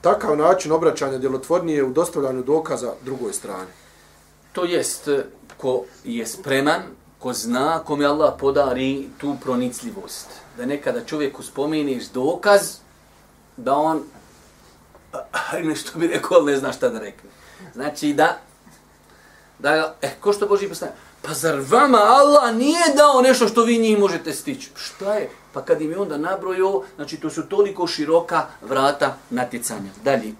[0.00, 3.70] Takav način obraćanja djelotvornije u dostavljanju dokaza drugoj strani.
[4.52, 5.09] To jest,
[5.56, 6.82] ko je spreman
[7.26, 10.26] ko zna, kom je Allah podari tu pronicljivost.
[10.56, 12.76] Da nekada čovjeku spomeniš dokaz,
[13.56, 14.02] da on
[15.70, 17.30] nešto bi rekao, ali ne zna šta da rekne.
[17.74, 18.38] Znači da,
[19.58, 23.78] da eh, ko što Boži postavlja, pa zar vama Allah nije dao nešto što vi
[23.78, 24.70] njih možete stići?
[24.76, 25.30] Šta je?
[25.56, 29.90] Pa kad im je onda nabrojio, znači to su toliko široka vrata natjecanja.
[30.04, 30.32] Dalje.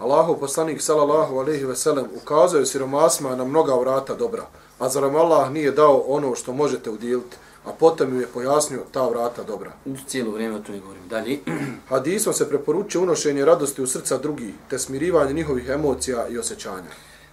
[0.00, 4.46] Allahu poslanik sallallahu alejhi ve sellem ukazuje siromasima na mnoga vrata dobra.
[4.78, 7.36] A zar vam Allah nije dao ono što možete udjeliti?
[7.64, 9.72] A potom je pojasnio ta vrata dobra.
[10.06, 11.08] Cijelo vrijeme o tome govorim.
[11.08, 11.38] Dalje.
[11.88, 16.90] Hadisom se preporučuje unošenje radosti u srca drugih, te smirivanje njihovih emocija i osjećanja.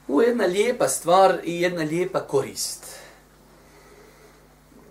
[0.08, 2.89] Ovo je jedna lijepa stvar i jedna lijepa korist.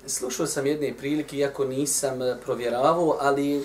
[0.09, 3.65] Slušao sam jedne prilike, iako nisam e, provjeravao, ali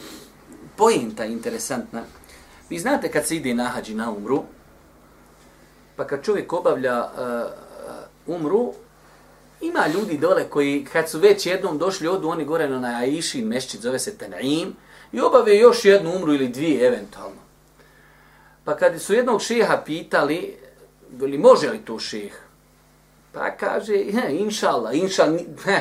[0.78, 2.04] pojenta je interesantna.
[2.70, 4.44] Vi znate kad se ide na hađi na umru,
[5.96, 8.74] pa kad čovjek obavlja uh, umru,
[9.62, 13.82] ima ljudi dole koji kad su već jednom došli odu oni gore na Aishin mešćid,
[13.82, 14.76] zove se Tenaim,
[15.12, 17.42] i obave još jednu umru ili dvije eventualno.
[18.64, 20.58] Pa kad su jednog šeha pitali,
[21.22, 22.34] li može li to šeh?
[23.32, 25.80] Pa kaže, he, inšallah, inšallah, he,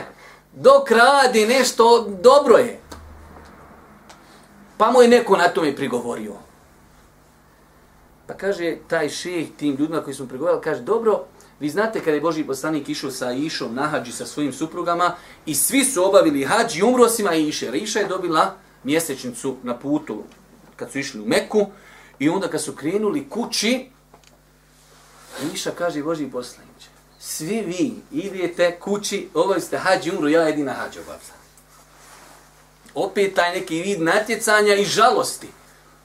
[0.53, 2.81] dok radi nešto, dobro je.
[4.77, 6.33] Pa mu je neko na tome prigovorio.
[8.27, 11.25] Pa kaže, taj šejh tim ljudima koji su mu prigovorili, kaže, dobro,
[11.61, 15.15] vi znate kada je Boži poslanik išao sa Išom na hađi sa svojim suprugama
[15.47, 17.71] i svi su obavili hađi umrosima Iše.
[17.75, 20.23] Iša je dobila mjesečnicu na putu
[20.77, 21.67] kad su išli u Meku
[22.19, 23.91] i onda kad su krenuli kući,
[25.55, 26.73] Iša kaže Boži poslanik,
[27.25, 31.33] svi vi idete kući, ovo ste hađi umru, ja jedina hađi obavza.
[32.95, 35.49] Opet taj neki vid natjecanja i žalosti.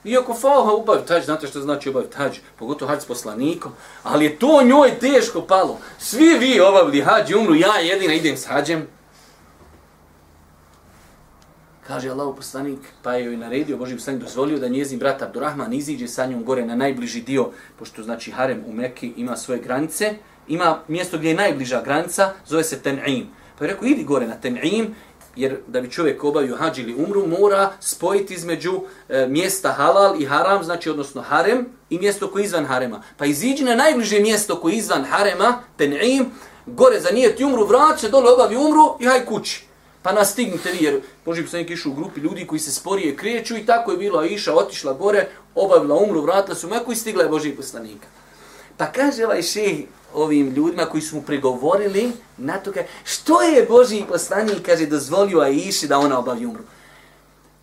[0.04, 4.38] Iako faha ubaviti hađ, znate što znači obaviti hađ, pogotovo hađ s poslanikom, ali je
[4.38, 5.78] to njoj teško palo.
[5.98, 8.86] Svi vi obavili hađ umru, ja jedina idem s hađem.
[11.86, 16.08] Kaže Allah poslanik, pa je joj naredio, Boži poslanik dozvolio da njezin brat Abdurrahman iziđe
[16.08, 20.14] sa njom gore na najbliži dio, pošto znači harem u Mekki ima svoje granice,
[20.48, 23.24] ima mjesto gdje je najbliža granica, zove se Ten'im.
[23.58, 24.86] Pa je rekao, idi gore na Ten'im,
[25.36, 30.24] jer da bi čovjek obavio hađ ili umru, mora spojiti između e, mjesta halal i
[30.24, 33.02] haram, znači odnosno harem i mjesto koje je izvan harema.
[33.16, 36.24] Pa iziđi na najbliže mjesto koje je izvan harema, Ten'im,
[36.66, 39.68] gore za nijet umru, vrat se dole obavi umru i haj kući.
[40.02, 43.66] Pa nastignite vi, jer Boži poslanik išao u grupi ljudi koji se sporije kreću i
[43.66, 47.28] tako je bilo, a iša otišla gore, obavila umru, vratila su meku i stigla je
[47.28, 48.06] Boži poslanika.
[48.78, 49.78] Pa kaže ovaj šeh
[50.14, 55.40] ovim ljudima koji su mu pregovorili na to kaže, što je Boži poslanik, kaže, dozvolio
[55.40, 56.62] Aiši da ona obavi umru.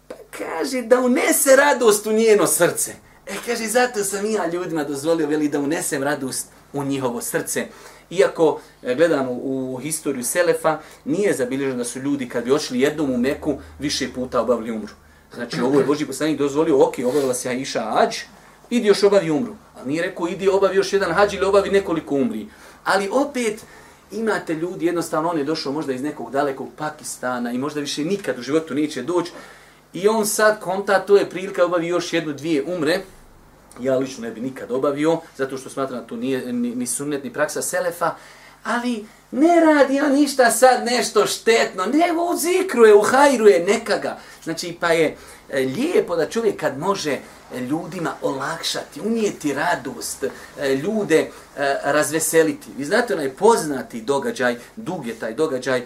[0.07, 2.91] Pa kaže, da unese radost u njeno srce.
[3.27, 7.67] E, kaže, zato sam ja ljudima dozvolio, veli, da unesem radost u njihovo srce.
[8.09, 13.11] Iako e, gledamo u historiju Selefa, nije zabilježeno da su ljudi kad bi ošli jednom
[13.11, 14.93] u Meku, više puta obavili umru.
[15.33, 18.15] Znači, ovo je Boži poslanik dozvolio, ok, obavila se Aisha Ađ,
[18.69, 19.55] idi još obavi umru.
[19.75, 22.47] A nije rekao, idi obavi još jedan hađ ili obavi nekoliko umri.
[22.83, 23.65] Ali opet,
[24.11, 28.39] imate ljudi, jednostavno on je došao možda iz nekog dalekog Pakistana i možda više nikad
[28.39, 29.31] u životu neće doći.
[29.93, 33.01] I on sad konta, to je prilika obavi još jednu, dvije umre,
[33.79, 37.23] ja lično ne bi nikad obavio, zato što smatram da to nije ni, ni sunnet,
[37.23, 38.15] ni praksa Selefa,
[38.63, 44.17] ali ne radi on ništa sad nešto štetno, ne uzikruje, uhajruje nekaga.
[44.43, 45.17] Znači, pa je
[45.49, 51.29] E, lijepo da čovjek kad može e, ljudima olakšati, unijeti radost, e, ljude
[51.83, 52.67] razveseliti.
[52.77, 55.83] Vi znate onaj poznati događaj, dug je taj događaj,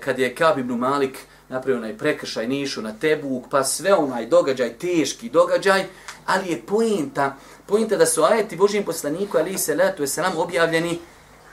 [0.00, 4.72] kad je Kab ibn Malik napravio onaj prekršaj, nišu na Tebuk, pa sve onaj događaj,
[4.72, 5.84] teški događaj,
[6.26, 7.36] ali je pojenta,
[7.66, 10.98] pojenta da su ajeti Božijem poslaniku, ali i salatu je salam objavljeni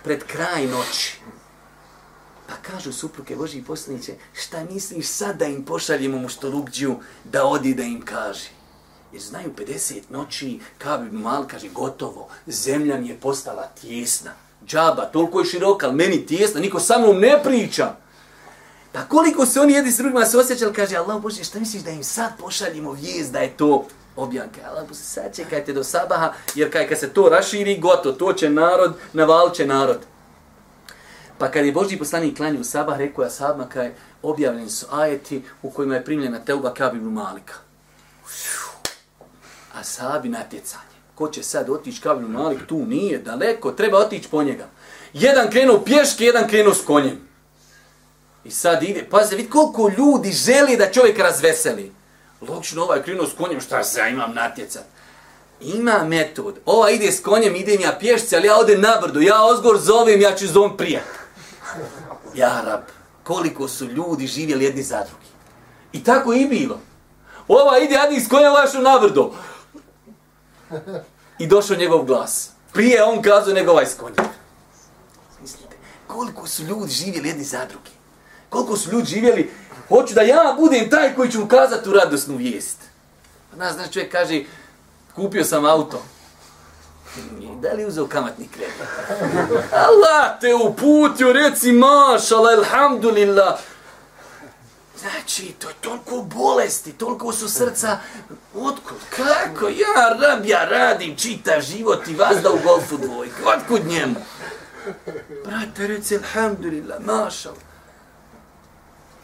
[0.03, 1.19] pred kraj noći.
[2.51, 6.27] Pa kažu supruke Božiji poslaniće, šta misliš sad da im pošaljemo mu
[7.23, 8.49] da odi da im kaže?
[9.11, 14.31] Jer znaju 50 noći, kao bi mal kaže, gotovo, zemlja mi je postala tjesna.
[14.67, 17.95] Džaba, toliko je široka, ali meni tjesna, niko sa mnom ne priča.
[18.91, 21.91] Pa koliko se oni jedni s drugima se osjećali, kaže, Allah Bože, šta misliš da
[21.91, 23.85] im sad pošaljimo vijest da je to
[24.15, 24.61] objanka.
[24.69, 28.49] Allah Bože, sad čekajte do sabaha, jer kaj, kad se to raširi, goto, to će
[28.49, 30.10] narod, navalče narod.
[31.41, 35.71] Pa kad je Božji poslanik klanio sabah, rekao je sahabima, kaj objavljeni su ajeti u
[35.71, 37.53] kojima je primljena teuba Kabibnu Malika.
[39.73, 40.95] A sahabi natjecanje.
[41.15, 42.59] Ko će sad otići Kabibnu Malik?
[42.67, 44.67] Tu nije, daleko, treba otići po njega.
[45.13, 47.19] Jedan krenuo pješke, jedan krenuo s konjem.
[48.43, 51.91] I sad ide, pazite, vidi koliko ljudi želi da čovjek razveseli.
[52.41, 54.85] Logično, ovaj krenuo s konjem, šta se ja imam natjecat?
[55.61, 56.59] Ima metod.
[56.65, 60.21] Ova ide s konjem, idem ja pješce, ali ja odem na brdu, ja ozgor zovem,
[60.21, 61.20] ja ću zovem prijatelj.
[62.35, 62.81] Ja rab,
[63.23, 65.27] koliko su ljudi živjeli jedni za drugi.
[65.93, 66.79] I tako i bilo.
[67.47, 69.33] Ova ide jedni s konjem, lašu na vrdo.
[71.39, 72.51] I došao njegov glas.
[72.73, 73.97] Prije on kazao nego ovaj s.
[75.41, 75.75] Mislite,
[76.07, 77.91] koliko su ljudi živjeli jedni za drugi.
[78.49, 79.51] Koliko su ljudi živjeli,
[79.87, 82.77] hoću da ja budem taj koji ću ukazati u radosnu vijest.
[83.51, 84.43] Pa nas, znaš, čovjek kaže,
[85.15, 86.03] kupio sam auto.
[87.61, 88.75] Da li uzeo kamatni kredit?
[89.87, 93.59] Allah te uputio, reci mašala, elhamdulillah.
[94.99, 97.97] Znači, to je toliko bolesti, toliko su srca
[98.55, 98.97] Otkud?
[99.09, 99.67] Kako?
[99.67, 103.43] Ja rab, ja radim čita život i vas da u golfu dvojke.
[103.45, 104.15] Otkud njemu?
[105.45, 107.53] Brate, reci, alhamdulillah, mašal.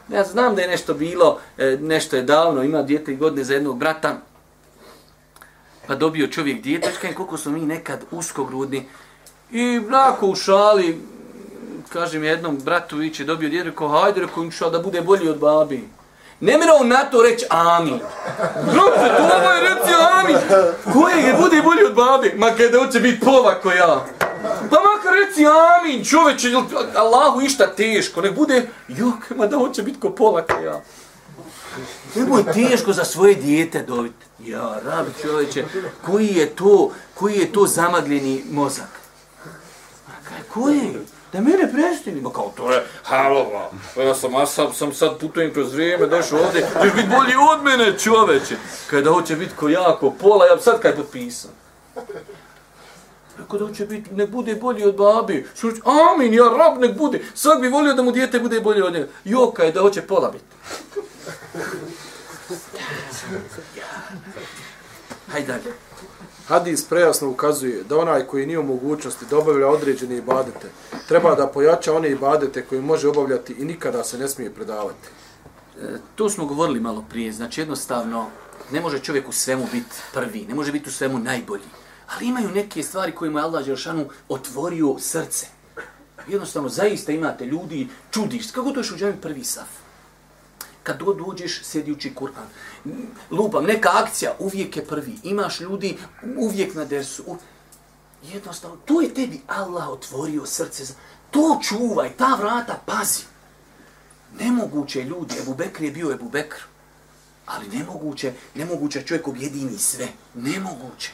[0.09, 3.77] Ja znam da je nešto bilo, e, nešto je davno, ima djete godine za jednog
[3.77, 4.15] brata,
[5.87, 8.85] pa dobio čovjek djetečka i koliko smo mi nekad uskogrudni.
[9.51, 11.01] I nako u šali,
[11.89, 15.89] kažem jednom bratu, viće, dobio djete, rekao, hajde, rekao, inša, da bude bolji od babi.
[16.39, 17.99] Ne mira on na to reći amin.
[18.53, 20.37] Brate, to ovo je reci amin.
[20.93, 22.33] Koje je bude bolji od babi?
[22.37, 24.05] Ma kada hoće biti pola ko ja.
[24.41, 26.47] Pa makar reci amin, čoveče,
[26.95, 30.81] Allahu išta teško, nek bude, jok, ma da hoće biti ko pola ko ja.
[32.25, 34.25] Kako je teško za svoje dijete dobiti.
[34.45, 35.65] Ja, rab čovječe,
[36.05, 38.89] koji je to, koji je to zamagljeni mozak?
[40.07, 40.93] A kaj, koji?
[41.33, 42.21] Da mene prestini.
[42.21, 43.45] Ma kao, to je, halo,
[43.95, 47.33] ma, Ja sam, ja sam, sam sad putujem kroz vrijeme, došao ovdje, ćeš biti bolji
[47.53, 48.55] od mene, čoveče.
[48.89, 51.51] Kada hoće biti ko jako, pola, ja sad kaj potpisam.
[53.37, 55.47] Rekao da hoće biti, nek bude bolji od babi.
[55.59, 55.75] Šuć,
[56.13, 57.21] amin, ja rab, nek bude.
[57.33, 59.07] Svak bi volio da mu dijete bude bolje od njega.
[59.23, 60.45] Joka je da hoće pola biti.
[65.31, 65.73] Hajde dalje.
[66.47, 70.67] Hadis prejasno ukazuje da onaj koji nije u mogućnosti da obavlja određene ibadete,
[71.07, 75.07] treba da pojača one ibadete koje može obavljati i nikada se ne smije predavati.
[75.81, 77.31] E, tu smo govorili malo prije.
[77.31, 78.27] Znači jednostavno,
[78.71, 81.69] ne može čovjek u svemu biti prvi, ne može biti u svemu najbolji.
[82.15, 85.47] Ali imaju neke stvari kojima je Allah Đelšanu otvorio srce.
[86.27, 89.86] Jednostavno, zaista imate ljudi, čudiš, kako to je u džami prvi saf?
[90.87, 92.47] Kad god uđeš, sjedi uči Kur'an.
[93.31, 95.15] Lupam, neka akcija, uvijek je prvi.
[95.23, 95.97] Imaš ljudi,
[96.37, 97.23] uvijek na dersu.
[97.27, 97.37] U...
[98.23, 100.85] Jednostavno, to je tebi Allah otvorio srce.
[100.85, 100.93] Za...
[101.31, 103.23] To čuvaj, ta vrata, pazi.
[104.39, 106.63] Nemoguće ljudi, Ebu Bekr je bio Ebu Bekr.
[107.45, 110.07] Ali nemoguće, nemoguće čovjek objedini sve.
[110.33, 111.11] Nemoguće.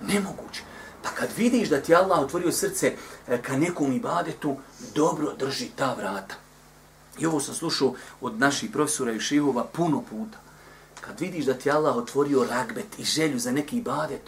[0.00, 0.62] Nemoguće.
[1.02, 2.96] Pa kad vidiš da ti Allah otvorio srce
[3.28, 4.56] e, ka nekom ibadetu,
[4.94, 6.41] dobro drži ta vrata.
[7.18, 10.38] I ovo sam slušao od naših profesora i šihova puno puta.
[11.00, 14.22] Kad vidiš da ti Allah otvorio ragbet i želju za neki ibadet,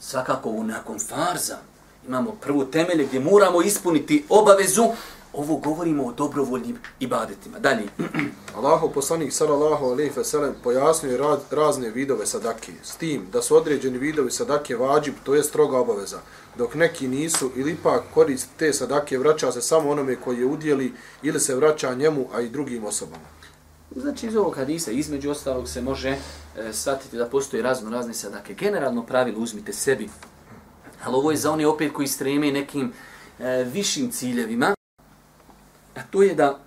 [0.00, 1.58] svakako u nakon farza,
[2.06, 4.84] imamo prvo temelje gdje moramo ispuniti obavezu,
[5.32, 7.58] ovo govorimo o dobrovoljnim ibadetima.
[7.58, 7.82] Dalje.
[8.56, 13.56] Allahu poslanik sallallahu alejhi ve sellem pojasnio raz, razne vidove sadake s tim da su
[13.56, 16.18] određeni vidovi sadake vađib, to je stroga obaveza,
[16.58, 20.92] dok neki nisu ili ipak korist te sadake vraća se samo onome koji je udjeli
[21.22, 23.24] ili se vraća njemu, a i drugim osobama.
[23.96, 26.18] Znači iz ovog hadisa između ostalog se može e,
[26.72, 28.54] shvatiti da postoji razno razne sadake.
[28.54, 30.08] Generalno pravilo uzmite sebi,
[31.04, 32.92] ali ovo je za one opet koji streme nekim
[33.38, 34.74] e, višim ciljevima,
[35.94, 36.58] a to je da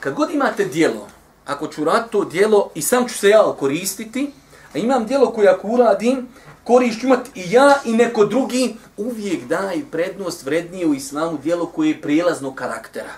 [0.00, 1.08] kad god imate dijelo,
[1.46, 4.32] ako ću rad to dijelo i sam ću se ja koristiti,
[4.74, 6.28] a imam dijelo koje ako uradim,
[6.64, 11.88] korišću imati i ja i neko drugi, uvijek daj prednost vrednije u islamu dijelo koje
[11.88, 13.12] je prijelaznog karaktera.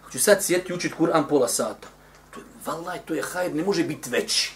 [0.00, 1.88] Ako ću sad sjeti učit Kur'an pola sata,
[2.30, 4.52] to je, valaj, to je hajr, ne može biti veći.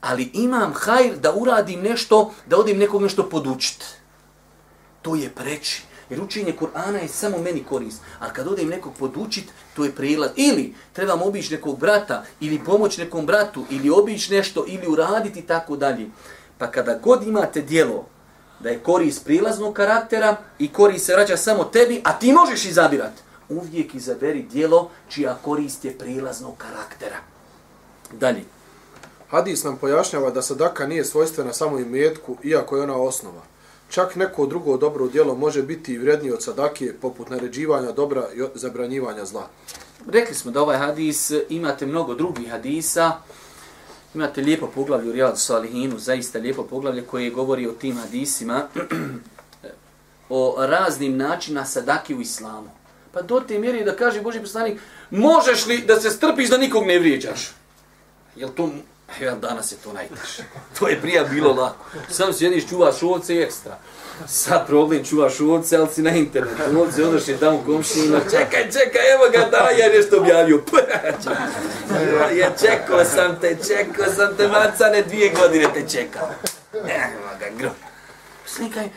[0.00, 3.84] Ali imam hajr da uradim nešto, da odim nekog nešto podučiti.
[5.02, 5.82] To je preći.
[6.10, 8.00] Jer učenje Kur'ana je samo meni korist.
[8.20, 9.44] A kad odem nekog podučit,
[9.76, 10.30] to je prilaz.
[10.36, 15.76] Ili trebam obići nekog brata, ili pomoć nekom bratu, ili obići nešto, ili uraditi tako
[15.76, 16.06] dalje.
[16.64, 18.06] Pa kada god imate dijelo
[18.60, 23.22] da je korist prilaznog karaktera i korist se vraća samo tebi, a ti možeš izabirati,
[23.48, 27.16] uvijek izaberi dijelo čija korist je prilaznog karaktera.
[28.12, 28.44] Dalje.
[29.28, 33.42] Hadis nam pojašnjava da sadaka nije svojstvena samo imetku, iako je ona osnova.
[33.88, 38.42] Čak neko drugo dobro djelo može biti i vrednije od sadake, poput naređivanja dobra i
[38.54, 39.48] zabranjivanja zla.
[40.08, 43.12] Rekli smo da ovaj hadis, imate mnogo drugih hadisa,
[44.14, 48.68] imate lijepo poglavlje u Rijadu Salihinu, zaista lijepo poglavlje koje govori o tim hadisima,
[50.28, 52.70] o raznim načina sadake u islamu.
[53.12, 56.86] Pa do te mjeri da kaže Boži poslanik, možeš li da se strpiš da nikog
[56.86, 57.50] ne vrijeđaš?
[58.36, 58.70] Jel to
[59.20, 60.44] Ja, danas je to najteže.
[60.78, 61.84] To je prija bilo lako.
[62.10, 63.78] Sam sjediš, čuvaš ovce i ekstra.
[64.26, 66.80] Sad problem čuvaš ovce, ali si na internetu.
[66.80, 68.20] Ovce odaš je tamo komšinima.
[68.20, 70.62] Čekaj, čekaj, evo ga, da, ja nešto objavio.
[72.40, 76.28] ja čekao sam te, čekao sam te, macane, dvije godine te čekao.
[76.72, 77.70] Evo ga, gro.
[78.46, 78.88] Slikaj,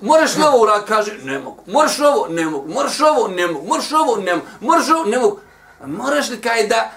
[0.00, 0.88] moraš li ovo uraditi?
[0.88, 1.62] Kaže, ne mogu.
[1.66, 2.26] Moraš ovo?
[2.28, 2.72] Ne mogu.
[2.72, 3.28] Moraš ovo?
[3.28, 3.66] Ne mogu.
[3.66, 4.16] Moraš ovo?
[4.16, 4.46] Ne mogu.
[4.60, 5.04] Moraš ovo?
[5.04, 5.40] Ne mogu.
[5.86, 6.92] Moraš li kaj da,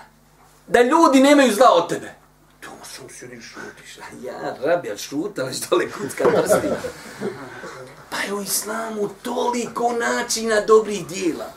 [0.67, 2.16] da ljudi nemaju zla od tebe?
[3.07, 3.97] Tu sjedim šutiš.
[4.23, 6.67] Ja, rabi, ali šutala što dole kucka prsti.
[8.09, 11.53] Pa je u islamu toliko načina dobrih dijela.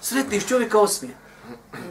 [0.00, 1.14] Sretniš čovjeka osmije.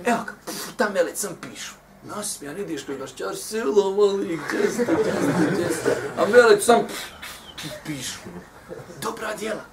[0.06, 1.74] Evo ga, puf, ta melec sam pišu.
[2.04, 5.22] nasmijan, ideš kod gašćar, selo, mali, gdje ste, česta.
[5.22, 5.66] ste, gdje.
[6.18, 6.82] A melec, sam
[7.86, 8.20] pišu.
[9.02, 9.64] Dobra djela.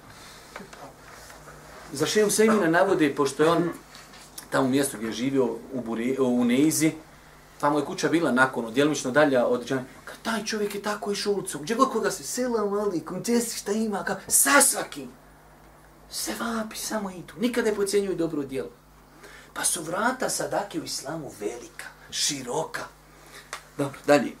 [1.93, 3.69] Za Šeju Sejmina navode, pošto je on
[4.49, 6.91] tamo u mjestu gdje je živio u, Buri, u Neizi,
[7.61, 11.33] tamo je kuća bila nakon, djelomično dalja od džane, kad taj čovjek je tako išao
[11.33, 15.09] ulicom, gdje god koga se sela mali, gdje si šta ima, ka, sa svakim.
[16.09, 17.33] Se vapi, samo idu.
[17.39, 18.69] Nikada ne pocijenjuju dobro djelo.
[19.53, 22.81] Pa su vrata sadake u islamu velika, široka.
[23.77, 24.31] Dobro, dalje.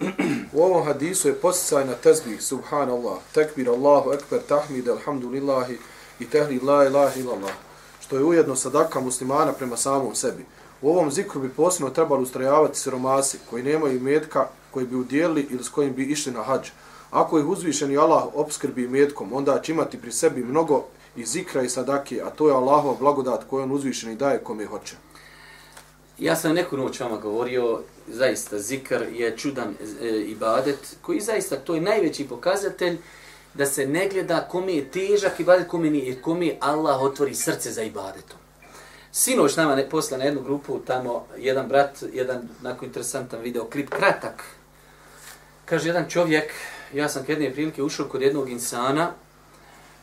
[0.53, 5.77] U ovom hadisu je posticaj na tezbih, subhanallah, tekbir Allahu ekber, tahmid, alhamdulillahi
[6.19, 7.53] i tehli la ilaha illallah,
[8.01, 10.45] što je ujedno sadaka muslimana prema samom sebi.
[10.81, 15.63] U ovom zikru bi posebno trebali ustrajavati siromasi koji nemaju metka koji bi udjelili ili
[15.63, 16.69] s kojim bi išli na hađ.
[17.11, 21.69] Ako ih uzvišeni Allah obskrbi metkom, onda će imati pri sebi mnogo i zikra i
[21.69, 24.95] sadake, a to je Allahova blagodat koju on uzvišeni daje kome hoće.
[26.19, 31.75] Ja sam neku noć vama govorio, zaista zikr je čudan e, ibadet, koji zaista to
[31.75, 32.97] je najveći pokazatelj
[33.53, 37.83] da se ne gleda kome je težak ibadet, kome nije, kome Allah otvori srce za
[37.83, 38.40] ibadetom.
[39.13, 43.89] Sinoć nama ne posla na jednu grupu, tamo jedan brat, jedan nakon interesantan video klip,
[43.89, 44.43] kratak.
[45.65, 46.53] Kaže jedan čovjek,
[46.93, 49.11] ja sam jedne prilike ušao kod jednog insana,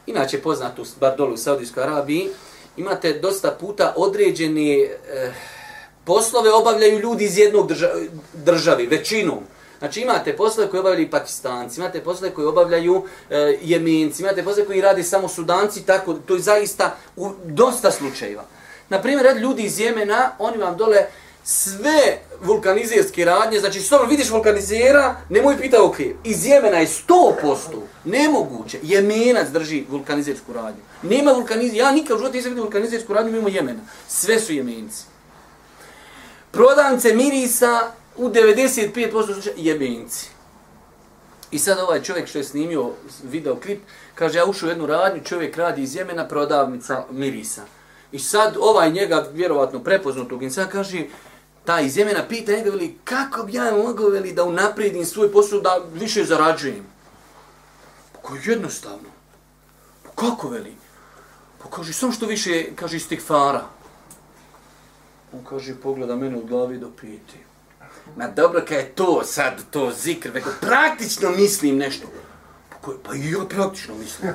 [0.06, 2.28] inače poznat u, bar dolu u Saudijskoj Arabiji,
[2.76, 5.32] imate dosta puta određeni eh,
[6.04, 7.90] poslove obavljaju ljudi iz jednog drža,
[8.34, 9.38] državi, većinom.
[9.78, 14.80] Znači imate poslove koje obavljaju pakistanci, imate poslove koje obavljaju e, jemenci, imate poslove koji
[14.80, 18.44] radi samo sudanci, tako, to je zaista u dosta slučajeva.
[18.88, 21.06] Na primjer, red ljudi iz Jemena, oni vam dole
[21.44, 27.56] sve vulkanizerske radnje, znači što ono, vidiš vulkanizera, nemoj pita ok, iz Jemena je 100%
[28.04, 30.80] nemoguće, Jemenac drži vulkanizersku radnju.
[31.02, 33.80] Nema vulkanizer, ja nikad u životu nisam vidio vulkanizersku radnju mimo Jemena.
[34.08, 35.04] Sve su Jemenci.
[36.50, 40.28] Prodavnice mirisa u 95% slučaja Jemenci.
[41.50, 42.90] I sad ovaj čovjek što je snimio
[43.22, 43.80] video klip,
[44.14, 47.62] kaže ja ušao u jednu radnju, čovjek radi iz Jemena, prodavnica mirisa.
[48.12, 51.04] I sad ovaj njega vjerovatno prepoznatog insana kaže,
[51.64, 55.60] ta iz Jemena pita njega, veli, kako bi ja mogao veli, da unapredim svoj posao
[55.60, 56.86] da više zarađujem?
[58.12, 59.08] Pa kao jednostavno.
[60.02, 60.72] Pa kako veli?
[61.62, 63.68] Pa kaže, samo što više, kaže, iz.
[65.32, 67.38] On kaže, pogleda mene od glavi do piti.
[68.16, 72.06] Ma dobro, kaj je to sad, to zikr, veko, praktično mislim nešto.
[72.88, 74.32] Pa, pa i ja praktično mislim.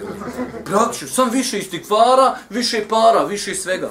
[0.65, 3.89] Praktično, sam više istikvara, više para, više svega.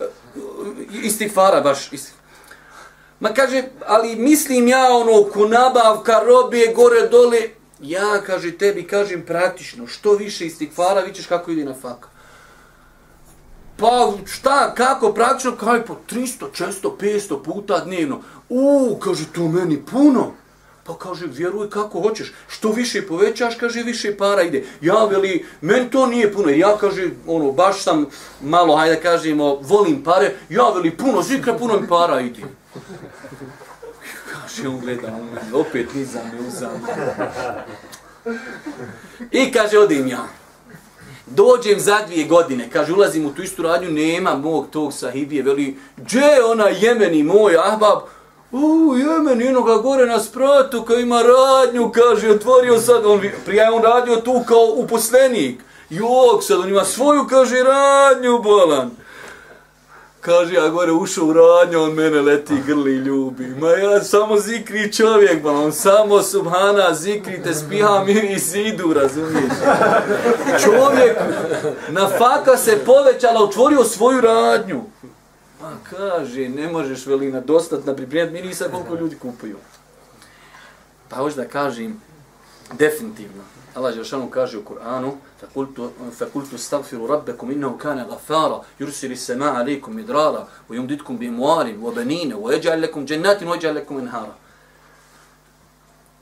[0.00, 0.04] E,
[1.02, 1.92] istikvara, baš.
[1.92, 2.18] istikvara.
[3.20, 7.40] Ma kaže, ali mislim ja ono, ko nabavka, robije, gore, dole,
[7.80, 12.08] ja, kaže, tebi kažem praktično, što više istikvara, vićeš kako ide na faka.
[13.76, 18.20] Pa šta, kako, praktično, kaj po 300, 400, 500 puta dnevno.
[18.48, 20.32] U, kaže, to meni puno.
[20.88, 22.32] Pa kaže, vjeruj kako hoćeš.
[22.48, 24.64] Što više povećaš, kaže, više para ide.
[24.80, 26.48] Ja veli, men to nije puno.
[26.48, 28.06] Ja kaže, ono, baš sam
[28.42, 30.34] malo, hajde kažemo, volim pare.
[30.48, 32.42] Ja veli, puno zikra, puno mi para ide.
[34.32, 36.86] Kaže, on gleda, on opet nizam me uzam.
[39.30, 40.24] I kaže, odim ja.
[41.26, 45.76] Dođem za dvije godine, kaže, ulazim u tu istu radnju, nema mog tog sahibije, veli,
[45.96, 47.98] gdje ona jemeni moj ahbab?
[48.52, 53.82] U, jemen, jednoga gore na spratu, koji ima radnju, kaže, otvorio sad, on, prije on
[53.82, 55.60] radio tu kao uposlenik.
[55.90, 58.90] Jok, sad on ima svoju, kaže, radnju, bolan.
[60.20, 63.46] Kaže, ja gore ušao u radnju, on mene leti grli ljubi.
[63.46, 69.52] Ma ja samo zikri čovjek, ba, on samo subhana zikri, te spiha miri zidu, razumiješ?
[70.64, 71.18] Čovjek
[71.88, 74.82] na faka se povećala, otvorio svoju radnju.
[75.61, 79.57] Ma kaže, ne možeš veli na dostat na pripremati mirisa koliko ljudi kupuju.
[81.09, 82.01] Pa hoće da kažem,
[82.71, 83.43] definitivno,
[83.75, 85.11] Allah Žešanu kaže u Kur'anu,
[86.19, 93.05] فَقُلْتُ اسْتَغْفِرُ رَبَّكُمْ إِنَّهُ كَانَ غَفَارًا يُرْسِلِ السَّمَاءَ عَلَيْكُمْ مِدْرَارًا وَيُمْدِدْكُمْ بِمْوَارٍ وَبَنِينَ وَيَجْعَلْ لَكُمْ
[93.05, 94.35] جَنَّاتٍ وَيَجْعَلْ لَكُمْ اَنْهَارًا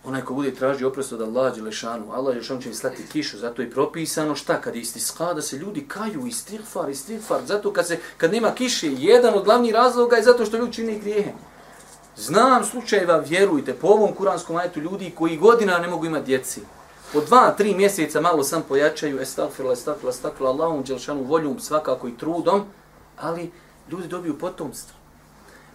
[0.07, 3.63] Onaj ko bude traži oprost od Allaha Đelešanu, Allah Đelešanu će im slati kišu, zato
[3.63, 7.99] je propisano šta, kad je istiska, da se ljudi kaju, istighfar, istighfar, zato kad, se,
[8.17, 11.33] kad nema kiše, jedan od glavnih razloga je zato što ljudi čini grijehe.
[12.17, 16.61] Znam slučajeva, vjerujte, po ovom kuranskom ajetu ljudi koji godina ne mogu imati djeci.
[17.13, 22.17] Po dva, tri mjeseca malo sam pojačaju, estagfirullah, estagfirullah, estagfirullah, Allahom, Đelšanu, voljom, svakako i
[22.19, 22.65] trudom,
[23.17, 23.51] ali
[23.91, 24.97] ljudi dobiju potomstvo.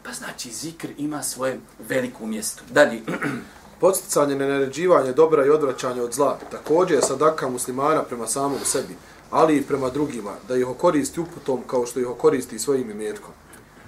[0.04, 2.64] Pa znači, zikr ima svoje veliko mjesto.
[2.70, 3.02] Dalje.
[3.82, 8.96] Podsticanje na naređivanje dobra i odvraćanje od zla također je sadaka muslimana prema samom sebi,
[9.32, 13.32] ali i prema drugima, da ih okoristi uputom kao što ih okoristi svojim imetkom.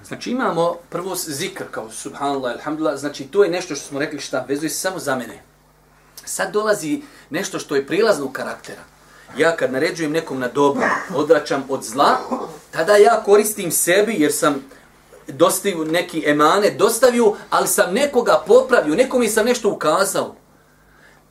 [0.08, 4.46] Znači imamo prvo zikr kao subhanallah, alhamdulillah, znači to je nešto što smo rekli šta,
[4.48, 5.44] vezuje se samo za mene.
[6.26, 8.82] Sad dolazi nešto što je prilaznog karaktera.
[9.38, 10.86] Ja kad naređujem nekom na dobro,
[11.16, 12.18] odvraćam od zla,
[12.72, 14.64] tada ja koristim sebi jer sam
[15.28, 20.36] dostavio neki emane, dostavio, ali sam nekoga popravio, nekom sam nešto ukazao.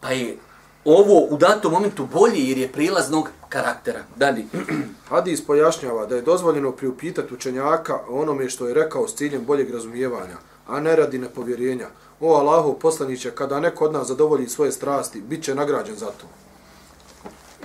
[0.01, 0.36] Pa je
[0.84, 4.05] ovo u datom momentu bolje jer je prilaznog karaktera.
[4.16, 4.45] Dalje.
[5.11, 10.36] Hadis pojašnjava da je dozvoljeno priupitati učenjaka onome što je rekao s ciljem boljeg razumijevanja,
[10.66, 11.88] a ne radi nepovjerenja.
[12.20, 16.26] O Allahu poslaniće, kada neko od nas zadovolji svoje strasti, bit će nagrađen za to.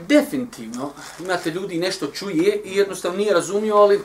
[0.08, 0.92] Definitivno.
[1.20, 4.02] Imate ljudi nešto čuje i jednostavno nije razumio, ali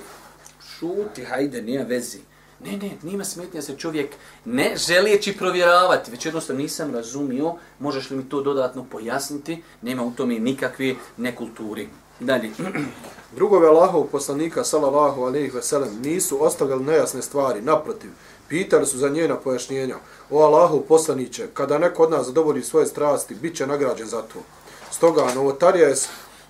[0.83, 2.18] šuti, hajde, nije vezi.
[2.64, 4.14] Ne, ne, nima smetnja se čovjek
[4.45, 10.11] ne želijeći provjeravati, već jednostavno nisam razumio, možeš li mi to dodatno pojasniti, nema u
[10.11, 11.89] tome nikakve nekulturi.
[12.20, 12.51] Dalje.
[13.37, 18.11] Drugove Allahov poslanika, salallahu alaihi veselem, nisu ostavljali nejasne stvari, naprotiv,
[18.49, 19.97] pitali su za njena pojašnjenja.
[20.30, 24.43] O Allahov poslaniće, kada neko od nas zadovolji svoje strasti, bit će nagrađen za to.
[24.91, 25.97] Stoga, novotarija je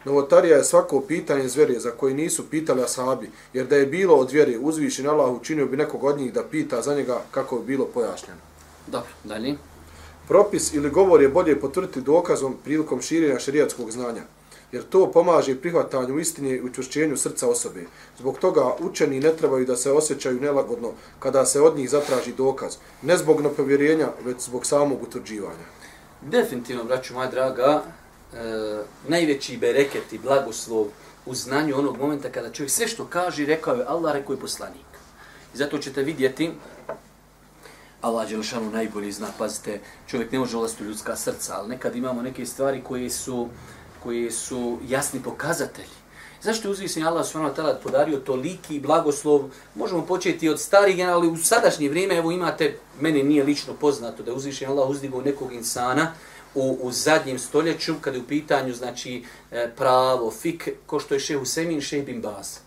[0.05, 4.31] Novotarija je svako pitanje zvjerije za koje nisu pitali ashabi, jer da je bilo od
[4.31, 7.87] vjere uzvišen Allah učinio bi nekog od njih da pita za njega kako bi bilo
[7.87, 8.41] pojašnjeno.
[8.87, 9.55] Dobro, dalje.
[10.29, 14.23] Propis ili govor je bolje potvrditi dokazom prilikom širenja šerijatskog znanja,
[14.73, 17.81] jer to pomaže prihvatanju istine i učvršćenju srca osobe.
[18.19, 22.77] Zbog toga učeni ne trebaju da se osjećaju nelagodno kada se od njih zatraži dokaz,
[23.03, 25.67] ne zbog napovjerenja, već zbog samog utvrđivanja.
[26.21, 27.83] Definitivno, braću moja draga,
[28.33, 30.87] e, najveći bereket i blagoslov
[31.27, 34.87] u znanju onog momenta kada čovjek sve što kaže, rekao je Allah, rekao je poslanik.
[35.55, 36.51] I zato ćete vidjeti,
[38.01, 42.23] Allah Đelšanu najbolji zna, pazite, čovjek ne može ulaziti u ljudska srca, ali nekad imamo
[42.23, 43.49] neke stvari koje su,
[44.03, 46.03] koje su jasni pokazatelji.
[46.43, 49.51] Zašto je uzvišen Allah subhanahu wa ta'ala podario toliki blagoslov?
[49.75, 54.31] Možemo početi od starih, ali u sadašnje vrijeme, evo imate, meni nije lično poznato da
[54.31, 56.13] je uzvišen Allah uzdigao nekog insana,
[56.55, 61.21] u, u zadnjem stoljeću, kada je u pitanju znači, e, pravo, fik, ko što je
[61.21, 62.59] še Husemin, še Bin Baz.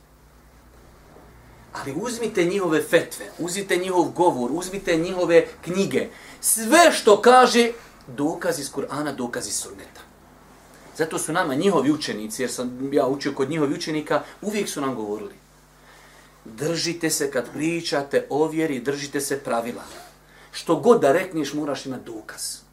[1.74, 6.08] Ali uzmite njihove fetve, uzmite njihov govor, uzmite njihove knjige.
[6.42, 7.72] Sve što kaže,
[8.08, 10.02] dokaz iz Kur'ana, dokaz iz sunneta.
[10.98, 14.96] Zato su nama njihovi učenici, jer sam ja učio kod njihovi učenika, uvijek su nam
[14.96, 15.34] govorili.
[16.46, 19.84] Držite se kad pričate o vjeri, držite se pravila.
[20.52, 22.65] Što god da rekneš, moraš imati dokaz.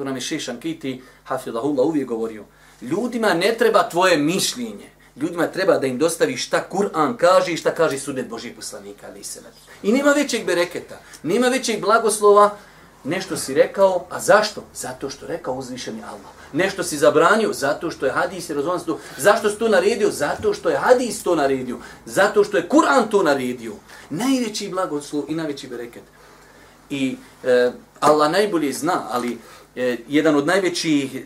[0.00, 2.44] To nam je Šešan Kiti, Hafidahullah, uvijek govorio.
[2.82, 4.88] Ljudima ne treba tvoje mišljenje.
[5.16, 9.06] Ljudima treba da im dostavi šta Kur'an kaže i šta kaže sudet Božih poslanika.
[9.10, 9.40] Ali se
[9.82, 12.56] I nema većeg bereketa, nema većeg blagoslova.
[13.04, 14.64] Nešto si rekao, a zašto?
[14.74, 16.32] Zato što rekao uzvišeni Allah.
[16.52, 18.98] Nešto si zabranio, zato što je hadis i razumstvo.
[19.16, 20.10] Zašto si to naredio?
[20.10, 21.78] Zato što je hadis to naredio.
[22.06, 23.72] Zato što je Kur'an to naredio.
[24.10, 26.04] Najveći blagoslov i najveći bereket.
[26.90, 29.38] I e, Allah najbolje zna, ali
[29.80, 31.20] E, jedan od najvećih e,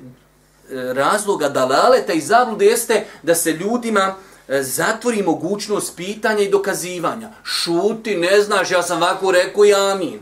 [0.71, 4.15] razloga dalaleta i zablude jeste da se ljudima
[4.49, 7.31] e, zatvori mogućnost pitanja i dokazivanja.
[7.45, 10.21] Šuti, ne znaš, ja sam ovako rekao i amin.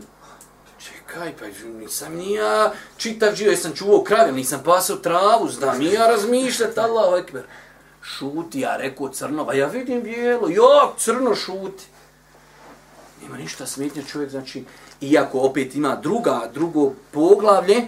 [0.79, 5.93] Čekaj, pa nisam ni ja čitav živo, sam čuvao krave, nisam pasao travu, znam, ni
[5.93, 7.43] ja razmišljati, Allah ekber.
[8.01, 11.83] Šuti, ja rekao crno, pa ja vidim bijelo, jo, crno šuti.
[13.21, 14.63] Nema ništa smetnja čovjek, znači,
[15.01, 17.87] iako opet ima druga, drugo poglavlje,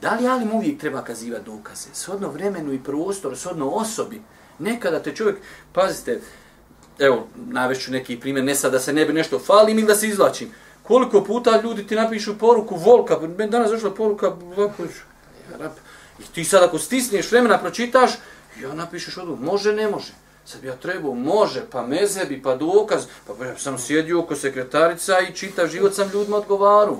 [0.00, 1.88] Da li alim uvijek treba kazivati dokaze?
[1.94, 4.22] Shodno vremenu i prostor, shodno osobi.
[4.58, 5.36] Nekada te čovjek,
[5.72, 6.20] pazite,
[6.98, 10.08] evo, navešću neki primjer, ne sad da se ne bi nešto fali ili da se
[10.08, 10.50] izlačim.
[10.82, 14.90] Koliko puta ljudi ti napišu poruku volka, meni danas došla poruka vapuć.
[16.18, 18.10] I ti sad ako stisneš vremena, pročitaš,
[18.62, 20.12] ja napišeš odgovor, može, ne može.
[20.44, 25.18] Sad bi ja trebao, može, pa mezebi, pa dokaz, pa ja sam sjedio oko sekretarica
[25.20, 26.96] i čita život sam ljudima odgovaru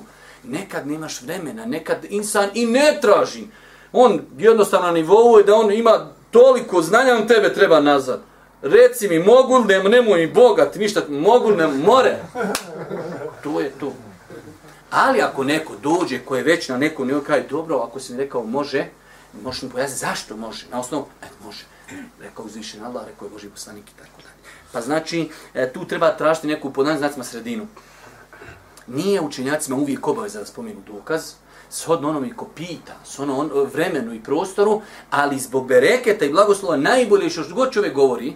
[0.49, 3.45] nekad nemaš vremena, nekad insan i ne traži.
[3.93, 8.21] On jednostavno na nivou je da on ima toliko znanja, on tebe treba nazad.
[8.63, 12.17] Reci mi, mogu li, ne, nemoj mi bogat, ništa, mogu li, ne, more.
[13.43, 13.93] To je to.
[14.91, 18.19] Ali ako neko dođe ko je već na neku nivou, kaj dobro, ako si mi
[18.19, 18.85] rekao može,
[19.43, 21.65] možeš mi pojasniti zašto može, na osnovu, et, može.
[22.21, 24.35] Rekao uzvišen Allah, rekao je Boži poslanik i tako dalje.
[24.73, 27.67] Pa znači, e, tu treba tražiti neku podanje, znacima sredinu
[28.87, 31.33] nije učenjacima uvijek obaveza da spomenu dokaz,
[31.71, 34.81] shodno onome ko pita, s ono on, e, vremenu i prostoru,
[35.11, 38.35] ali zbog bereketa i blagoslova najbolje što god čovjek govori,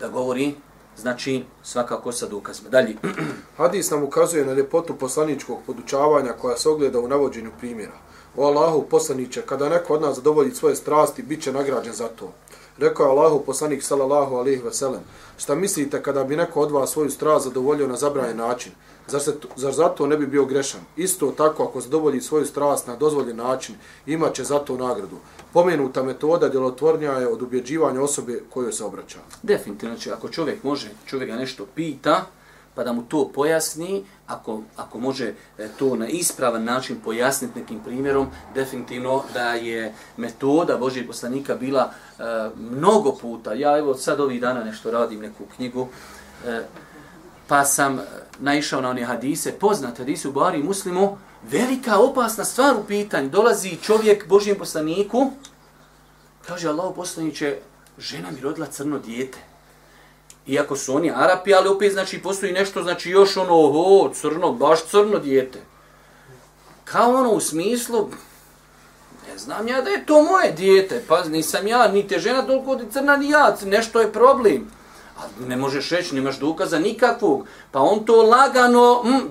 [0.00, 0.54] da govori,
[0.96, 2.68] znači svakako sa dokazima.
[2.68, 2.96] Dalje.
[3.58, 7.98] Hadis nam ukazuje na ljepotu poslaničkog podučavanja koja se ogleda u navođenju primjera.
[8.36, 12.32] O Allahu poslaniće, kada neko od nas zadovolji svoje strasti, bit će nagrađen za to.
[12.78, 15.00] Rekao je Allahu poslanik sallallahu alejhi ve sellem:
[15.36, 18.72] Šta mislite kada bi neko od vas svoju strast zadovoljio na zabranjen način?
[19.08, 20.80] Zar, se, zar zato ne bi bio grešan?
[20.96, 23.74] Isto tako, ako zadovolji svoju strast na dozvoljen način,
[24.06, 25.16] imat će zato nagradu.
[25.52, 29.18] Pomenuta metoda djelotvornja je od ubjeđivanja osobe kojoj se obraća.
[29.42, 32.26] Definitivno, znači ako čovjek može, čovjek nešto pita,
[32.74, 37.80] pa da mu to pojasni, ako, ako može e, to na ispravan način pojasniti nekim
[37.80, 42.22] primjerom, definitivno da je metoda Božijeg poslanika bila e,
[42.56, 43.54] mnogo puta.
[43.54, 45.88] Ja evo sad ovih dana nešto radim, neku knjigu,
[46.46, 46.62] e,
[47.50, 48.02] pa sam e,
[48.38, 51.18] naišao na one hadise, poznate hadise u Bari muslimu,
[51.50, 53.28] velika opasna stvar u pitanju.
[53.28, 55.30] Dolazi čovjek Božijem poslaniku,
[56.46, 57.56] kaže Allah poslaniće,
[57.98, 59.38] žena mi rodila crno dijete.
[60.46, 64.84] Iako su oni Arapi, ali opet znači postoji nešto, znači još ono, oho, crno, baš
[64.84, 65.58] crno dijete.
[66.84, 68.08] Kao ono u smislu,
[69.28, 72.80] ne znam ja da je to moje dijete, pa nisam ja, ni te žena toliko
[72.92, 74.79] crna, ni ja, nešto je problem.
[75.20, 77.46] Pa ne možeš reći, nemaš dokaza nikakvog.
[77.70, 79.28] Pa on to lagano, mm,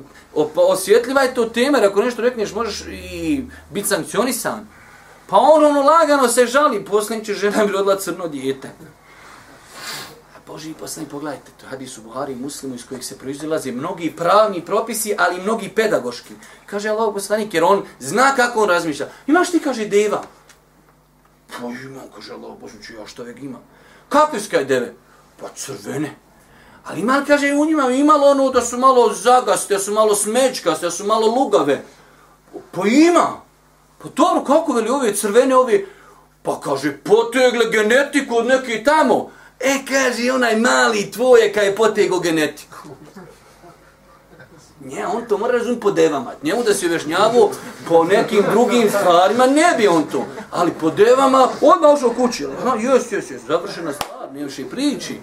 [0.56, 4.68] osvjetljiva je to tema, jer ako nešto rekneš, možeš i biti sankcionisan.
[5.28, 8.72] Pa on ono lagano se žali, posljednji će žena mi rodila crno dijete.
[10.48, 14.66] Boži poslani, pogledajte, to je hadis u Buhari Muslimu iz kojeg se proizilaze mnogi pravni
[14.66, 16.34] propisi, ali i mnogi pedagoški.
[16.66, 19.08] Kaže Allah poslanik, jer on zna kako on razmišlja.
[19.28, 20.24] Imaš ti, kaže, deva?
[21.48, 23.62] Pa imam, kaže Allah poslanik, ja što vek imam.
[24.10, 24.94] Kakve su kaj deve?
[25.42, 26.16] Pa crvene.
[26.86, 30.86] Ali ima, kaže, u njima imalo ono da su malo zagaste, da su malo smečkaste,
[30.86, 31.84] da su malo lugave.
[32.72, 33.42] Pa ima.
[33.98, 35.86] Pa dobro, kako veli ove crvene, ove...
[36.42, 39.32] Pa kaže, potegle genetiku od neke tamo.
[39.60, 42.78] E, kaže, onaj mali tvoje kaj je potego genetiku.
[44.86, 46.32] Nje, on to mora razumjeti po devama.
[46.44, 47.52] Njemu da se uvješnjavo
[47.88, 50.26] po nekim drugim stvarima, ne bi on to.
[50.52, 52.48] Ali po devama, odmah ušao kući.
[52.64, 55.20] Ha, jes, jes, jes, završena stvar, ne još i priči.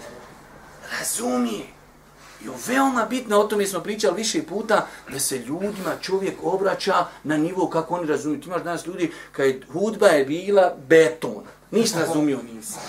[0.99, 1.65] Razumije.
[2.45, 7.37] I veoma bitno, o tome smo pričali više puta, da se ljudima čovjek obraća na
[7.37, 8.41] nivo kako oni razumiju.
[8.41, 11.45] Ti imaš danas ljudi, kad hudba je bila beton.
[11.71, 12.83] Ništa razumio nisam.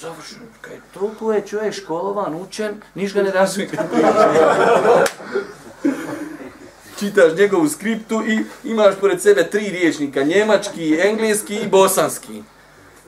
[0.00, 0.44] Završeno.
[0.60, 3.70] Kaj toliko je čovjek školovan, učen, niš ga ne razumije.
[6.98, 12.42] Čitaš njegovu skriptu i imaš pored sebe tri riječnika, njemački, engleski i bosanski.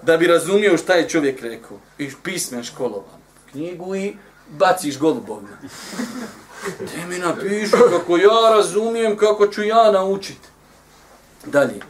[0.07, 1.79] Da bi razumio šta je čovjek rekao.
[1.99, 3.19] I pismen školovan.
[3.51, 4.17] Knjigu i
[4.49, 5.49] baciš golubovna.
[6.79, 10.49] Te mi napišu kako ja razumijem, kako ću ja naučiti.
[11.47, 11.81] Dalje.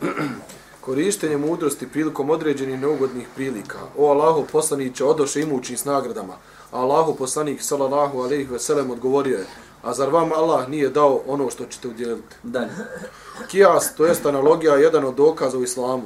[0.81, 3.79] Korištenje mudrosti prilikom određenih neugodnih prilika.
[3.97, 6.35] O Allahu poslaniće odoše imućim s nagradama.
[6.73, 9.47] A Allahu poslanik sallallahu alejhi ve sellem odgovorio je:
[9.83, 12.37] A zar vam Allah nije dao ono što ćete udjeliti?
[12.43, 12.71] Dalje.
[13.49, 16.03] Kijas, to jest analogija, jedan od dokaza u islamu.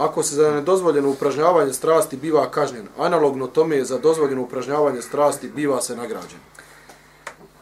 [0.00, 5.48] Ako se za nedozvoljeno upražnjavanje strasti biva kažnjen, analogno tome je za dozvoljeno upražnjavanje strasti
[5.48, 6.38] biva se nagrađen.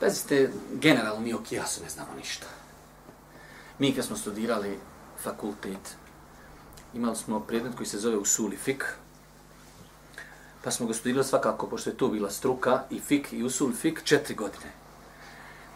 [0.01, 2.47] Pazite, generalno mi o kijasu ne znamo ništa.
[3.79, 4.79] Mi kad smo studirali
[5.23, 5.97] fakultet.
[6.95, 8.85] Imali smo predmet koji se zove Usuli Fik.
[10.65, 14.03] Pa smo ga studirali svakako, pošto je to bila struka, i Fik i Usul Fik,
[14.05, 14.78] četiri godine.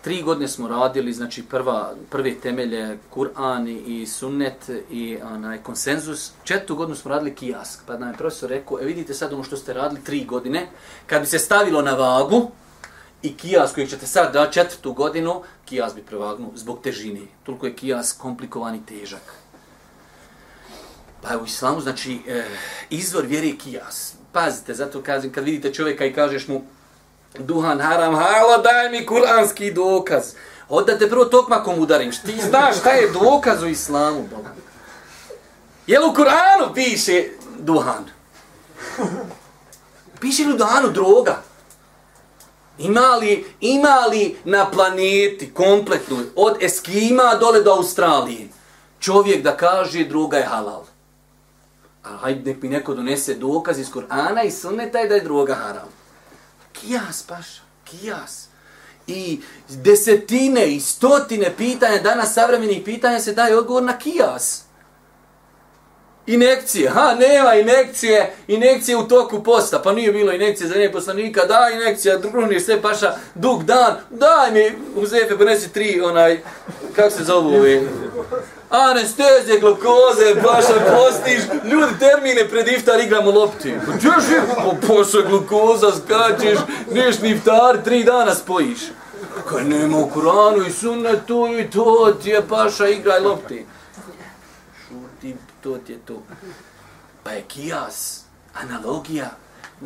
[0.02, 6.32] Tri godine smo radili, znači prva, prve temelje, Kur'an i Sunnet i onaj konsenzus.
[6.44, 7.80] Četvrtu godinu smo radili Kijask.
[7.86, 10.66] Pa nam je profesor rekao, e vidite sad ono što ste radili tri godine,
[11.06, 12.50] kad bi se stavilo na vagu,
[13.22, 17.20] i kijas koji ćete sad da četvrtu godinu, kijas bi prevagnuo zbog težine.
[17.42, 19.34] Toliko je kijas komplikovan i težak.
[21.22, 22.44] Pa u islamu, znači, eh,
[22.90, 24.14] izvor vjere je kijas.
[24.32, 26.62] Pazite, zato kažem, kad vidite čovjeka i kažeš mu
[27.38, 30.34] duhan haram, halo, daj mi kuranski dokaz.
[30.68, 32.10] Onda te prvo tokmakom udarim.
[32.10, 34.54] Ti znaš šta je dokaz u islamu, Boga.
[35.86, 37.24] Jel u Kuranu piše
[37.58, 38.04] duhan?
[40.20, 41.42] Piše li u duhanu droga?
[42.78, 48.48] Ima li, ima li na planeti kompletno, od Eskima dole do Australije,
[49.00, 50.84] čovjek da kaže druga je halal?
[52.02, 56.01] A hajde nek mi neko donese dokaz iz Korana i sunneta da je droga haram.
[56.72, 58.46] Kijas, paša, kijas.
[59.06, 64.62] I desetine i stotine pitanja, danas savremenih pitanja se daje odgovor na kijas.
[66.26, 71.46] Inekcije, ha, nema inekcije, inekcije u toku posta, pa nije bilo inekcije za nje poslanika,
[71.46, 76.40] da, inekcija, drugni sve paša, dug dan, daj mi, u zefe, ponesi tri, onaj,
[76.96, 77.88] kako se zovu ovi,
[78.72, 83.74] anestezije, glukoze, paša, postiš, ljudi termine pred iftar igramo lopti.
[83.86, 84.24] Pa češ
[84.64, 86.58] po poša glukoza, skačeš,
[86.90, 88.80] neš ni iftar, tri dana spojiš.
[89.48, 93.66] Kaj nema u Kuranu i sunnetu i to ti je paša, igraj lopti
[95.62, 96.22] to ti je to.
[97.24, 99.30] Pa je kijas, analogija,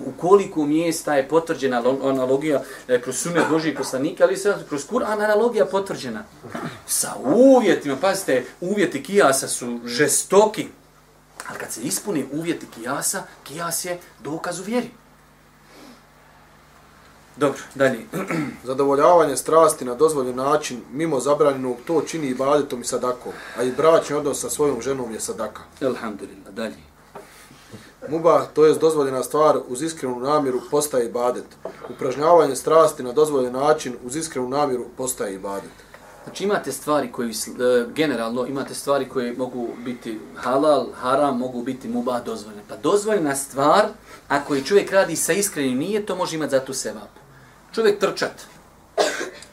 [0.07, 5.25] u koliko mjesta je potvrđena analogija e, kroz sunet Božih poslanika, ali se kroz Kur'an
[5.25, 6.25] analogija potvrđena.
[6.87, 10.67] Sa uvjetima, pazite, uvjeti kijasa su žestoki,
[11.49, 14.91] ali kad se ispuni uvjeti kijasa, kijas je dokaz u vjeri.
[17.37, 18.07] Dobro, dalje.
[18.65, 24.17] Zadovoljavanje strasti na dozvoljen način, mimo zabranjenog, to čini ibadetom i sadakom, a i bračni
[24.17, 25.63] odnos sa svojom ženom je sadaka.
[25.81, 26.96] Alhamdulillah, dalje.
[28.09, 31.45] Mubah, to je dozvoljena stvar, uz iskrenu namjeru postaje ibadet.
[31.91, 35.71] Upražnjavanje strasti na dozvoljen način, uz iskrenu namjeru postaje ibadet.
[36.25, 37.33] Znači imate stvari koje,
[37.95, 42.63] generalno, imate stvari koje mogu biti halal, haram, mogu biti muba dozvoljene.
[42.69, 43.87] Pa dozvoljena stvar,
[44.29, 47.21] ako je čovjek radi sa iskrenim nije, to može imati za tu sevapu.
[47.75, 48.47] Čovjek trčat.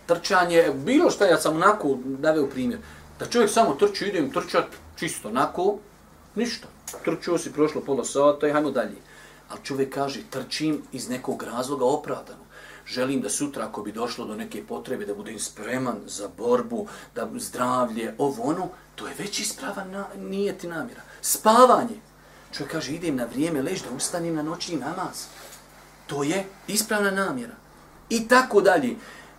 [0.05, 2.79] Trčanje, bilo što ja sam onako daveo primjer.
[3.19, 5.77] Da čovjek samo trči, idem trčat čisto onako,
[6.35, 6.67] ništa.
[7.05, 8.95] Trčio si, prošlo pola sata i hajmo dalje.
[9.49, 12.43] Ali čovjek kaže, trčim iz nekog razloga opravdano.
[12.87, 17.29] Želim da sutra, ako bi došlo do neke potrebe, da budem spreman za borbu, da
[17.37, 21.01] zdravlje, ovo ono, to je već ispravan na, nije ti namjera.
[21.21, 21.95] Spavanje.
[22.51, 25.25] Čovjek kaže, idem na vrijeme, lež da ustanim na noćni namaz.
[26.07, 27.55] To je ispravna namjera.
[28.09, 28.95] I tako dalje.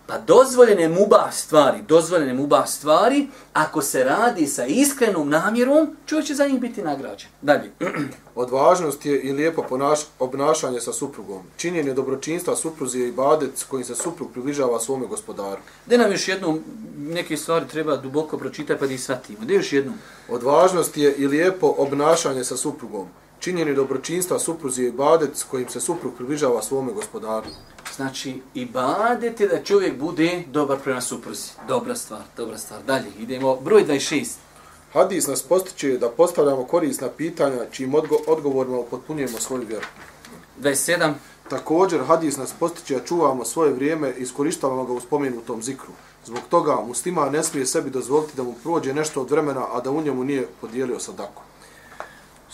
[0.06, 6.34] Pa dozvoljene muba stvari, dozvoljene muba stvari, ako se radi sa iskrenom namjerom, čovjek će
[6.34, 7.28] za njih biti nagrađen.
[7.42, 7.72] Dalje.
[8.34, 11.42] Odvažnost je i lijepo ponaš, obnašanje sa suprugom.
[11.56, 15.60] Činjenje dobročinstva supruzi je i badec kojim se suprug približava svome gospodaru.
[15.86, 16.60] Gde nam još jednom
[16.98, 19.38] neke stvari treba duboko pročitati pa da ih shvatimo?
[19.42, 19.94] Gde još jednom?
[20.28, 23.08] Odvažnost je i lijepo obnašanje sa suprugom.
[23.40, 27.46] Činjenje dobročinstva supruzi je i badec kojim se suprug približava svome gospodaru.
[27.96, 31.50] Znači, i badete da čovjek bude dobar prema supruzi.
[31.68, 32.82] Dobra stvar, dobra stvar.
[32.82, 33.56] Dalje, idemo.
[33.56, 34.26] Broj 26.
[34.92, 39.86] Hadis nas postiče da postavljamo korisna pitanja čim odgo odgovorima upotpunjujemo svoju vjeru.
[40.60, 41.12] 27.
[41.48, 45.92] Također, hadis nas postiče da čuvamo svoje vrijeme i iskorištavamo ga u spomenutom zikru.
[46.24, 49.90] Zbog toga muslima ne smije sebi dozvoliti da mu prođe nešto od vremena, a da
[49.90, 51.42] u njemu nije podijelio sadaku.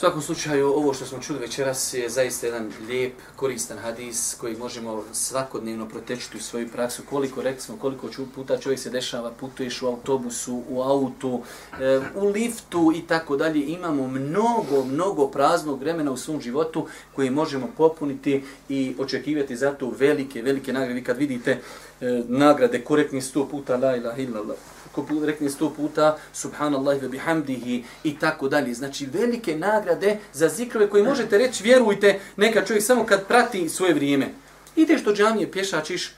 [0.00, 4.56] U svakom slučaju, ovo što smo čuli večeras je zaista jedan lijep, koristan hadis koji
[4.56, 7.02] možemo svakodnevno protečiti u svoju praksu.
[7.10, 11.42] Koliko, rekli smo, koliko puta čovjek se dešava, putuješ u autobusu, u autu,
[11.80, 13.66] e, u liftu i tako dalje.
[13.66, 20.42] Imamo mnogo, mnogo praznog vremena u svom životu koji možemo popuniti i očekivati zato velike,
[20.42, 20.94] velike nagrade.
[20.94, 24.56] Vi kad vidite e, nagrade korektni sto puta, la ilaha illallah,
[24.92, 28.74] ko rekne sto puta subhanallah ve bihamdihi i tako dalje.
[28.74, 33.94] Znači velike nagrade za zikrove koji možete reći, vjerujte, neka čovjek samo kad prati svoje
[33.94, 34.28] vrijeme.
[34.76, 36.14] Ideš do džamije, pješačiš,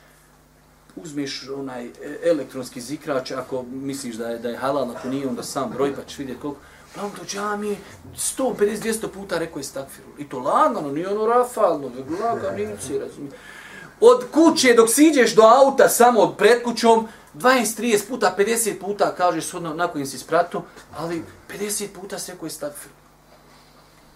[0.96, 1.90] uzmeš onaj e,
[2.24, 6.04] elektronski zikrač, ako misliš da je, da je halal, ako nije, onda sam broj pa
[6.04, 6.60] ćeš vidjeti koliko.
[6.96, 7.76] Vam do džamije,
[8.16, 10.08] 150-200 puta rekao je stakfiru.
[10.18, 13.32] I to lagano, nije ono rafalno, nego lagano, si razumije.
[14.00, 19.46] Od kuće dok siđeš do auta samo pred kućom, 20, 30 puta, 50 puta kažeš
[19.46, 20.62] shodno na kojim si spratu,
[20.96, 22.90] ali 50 puta sve koje stakfir.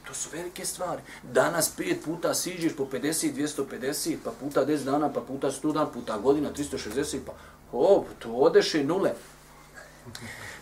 [0.07, 1.03] To su velike stvari.
[1.23, 5.87] Danas 5 puta siđeš po 50, 250, pa puta 10 dana, pa puta 100 dana,
[5.87, 7.33] puta godina 360, pa
[7.71, 9.13] hop, to odeše nule.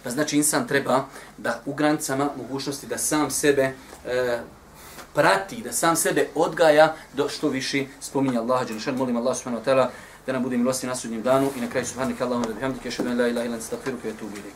[0.03, 1.05] Pa znači insan treba
[1.39, 3.73] da u granicama mogućnosti da sam sebe
[4.07, 4.41] e,
[5.15, 8.67] prati, da sam sebe odgaja do što više spominja Allah.
[8.97, 9.89] Molim Allah subhanahu wa ta'ala
[10.27, 13.19] da nam bude milosti na sudnjem danu i na kraju subhanika Allahumma da bihamdike, šedan
[13.19, 14.55] la ilaha ilan, stakfiruke, etubu ilik.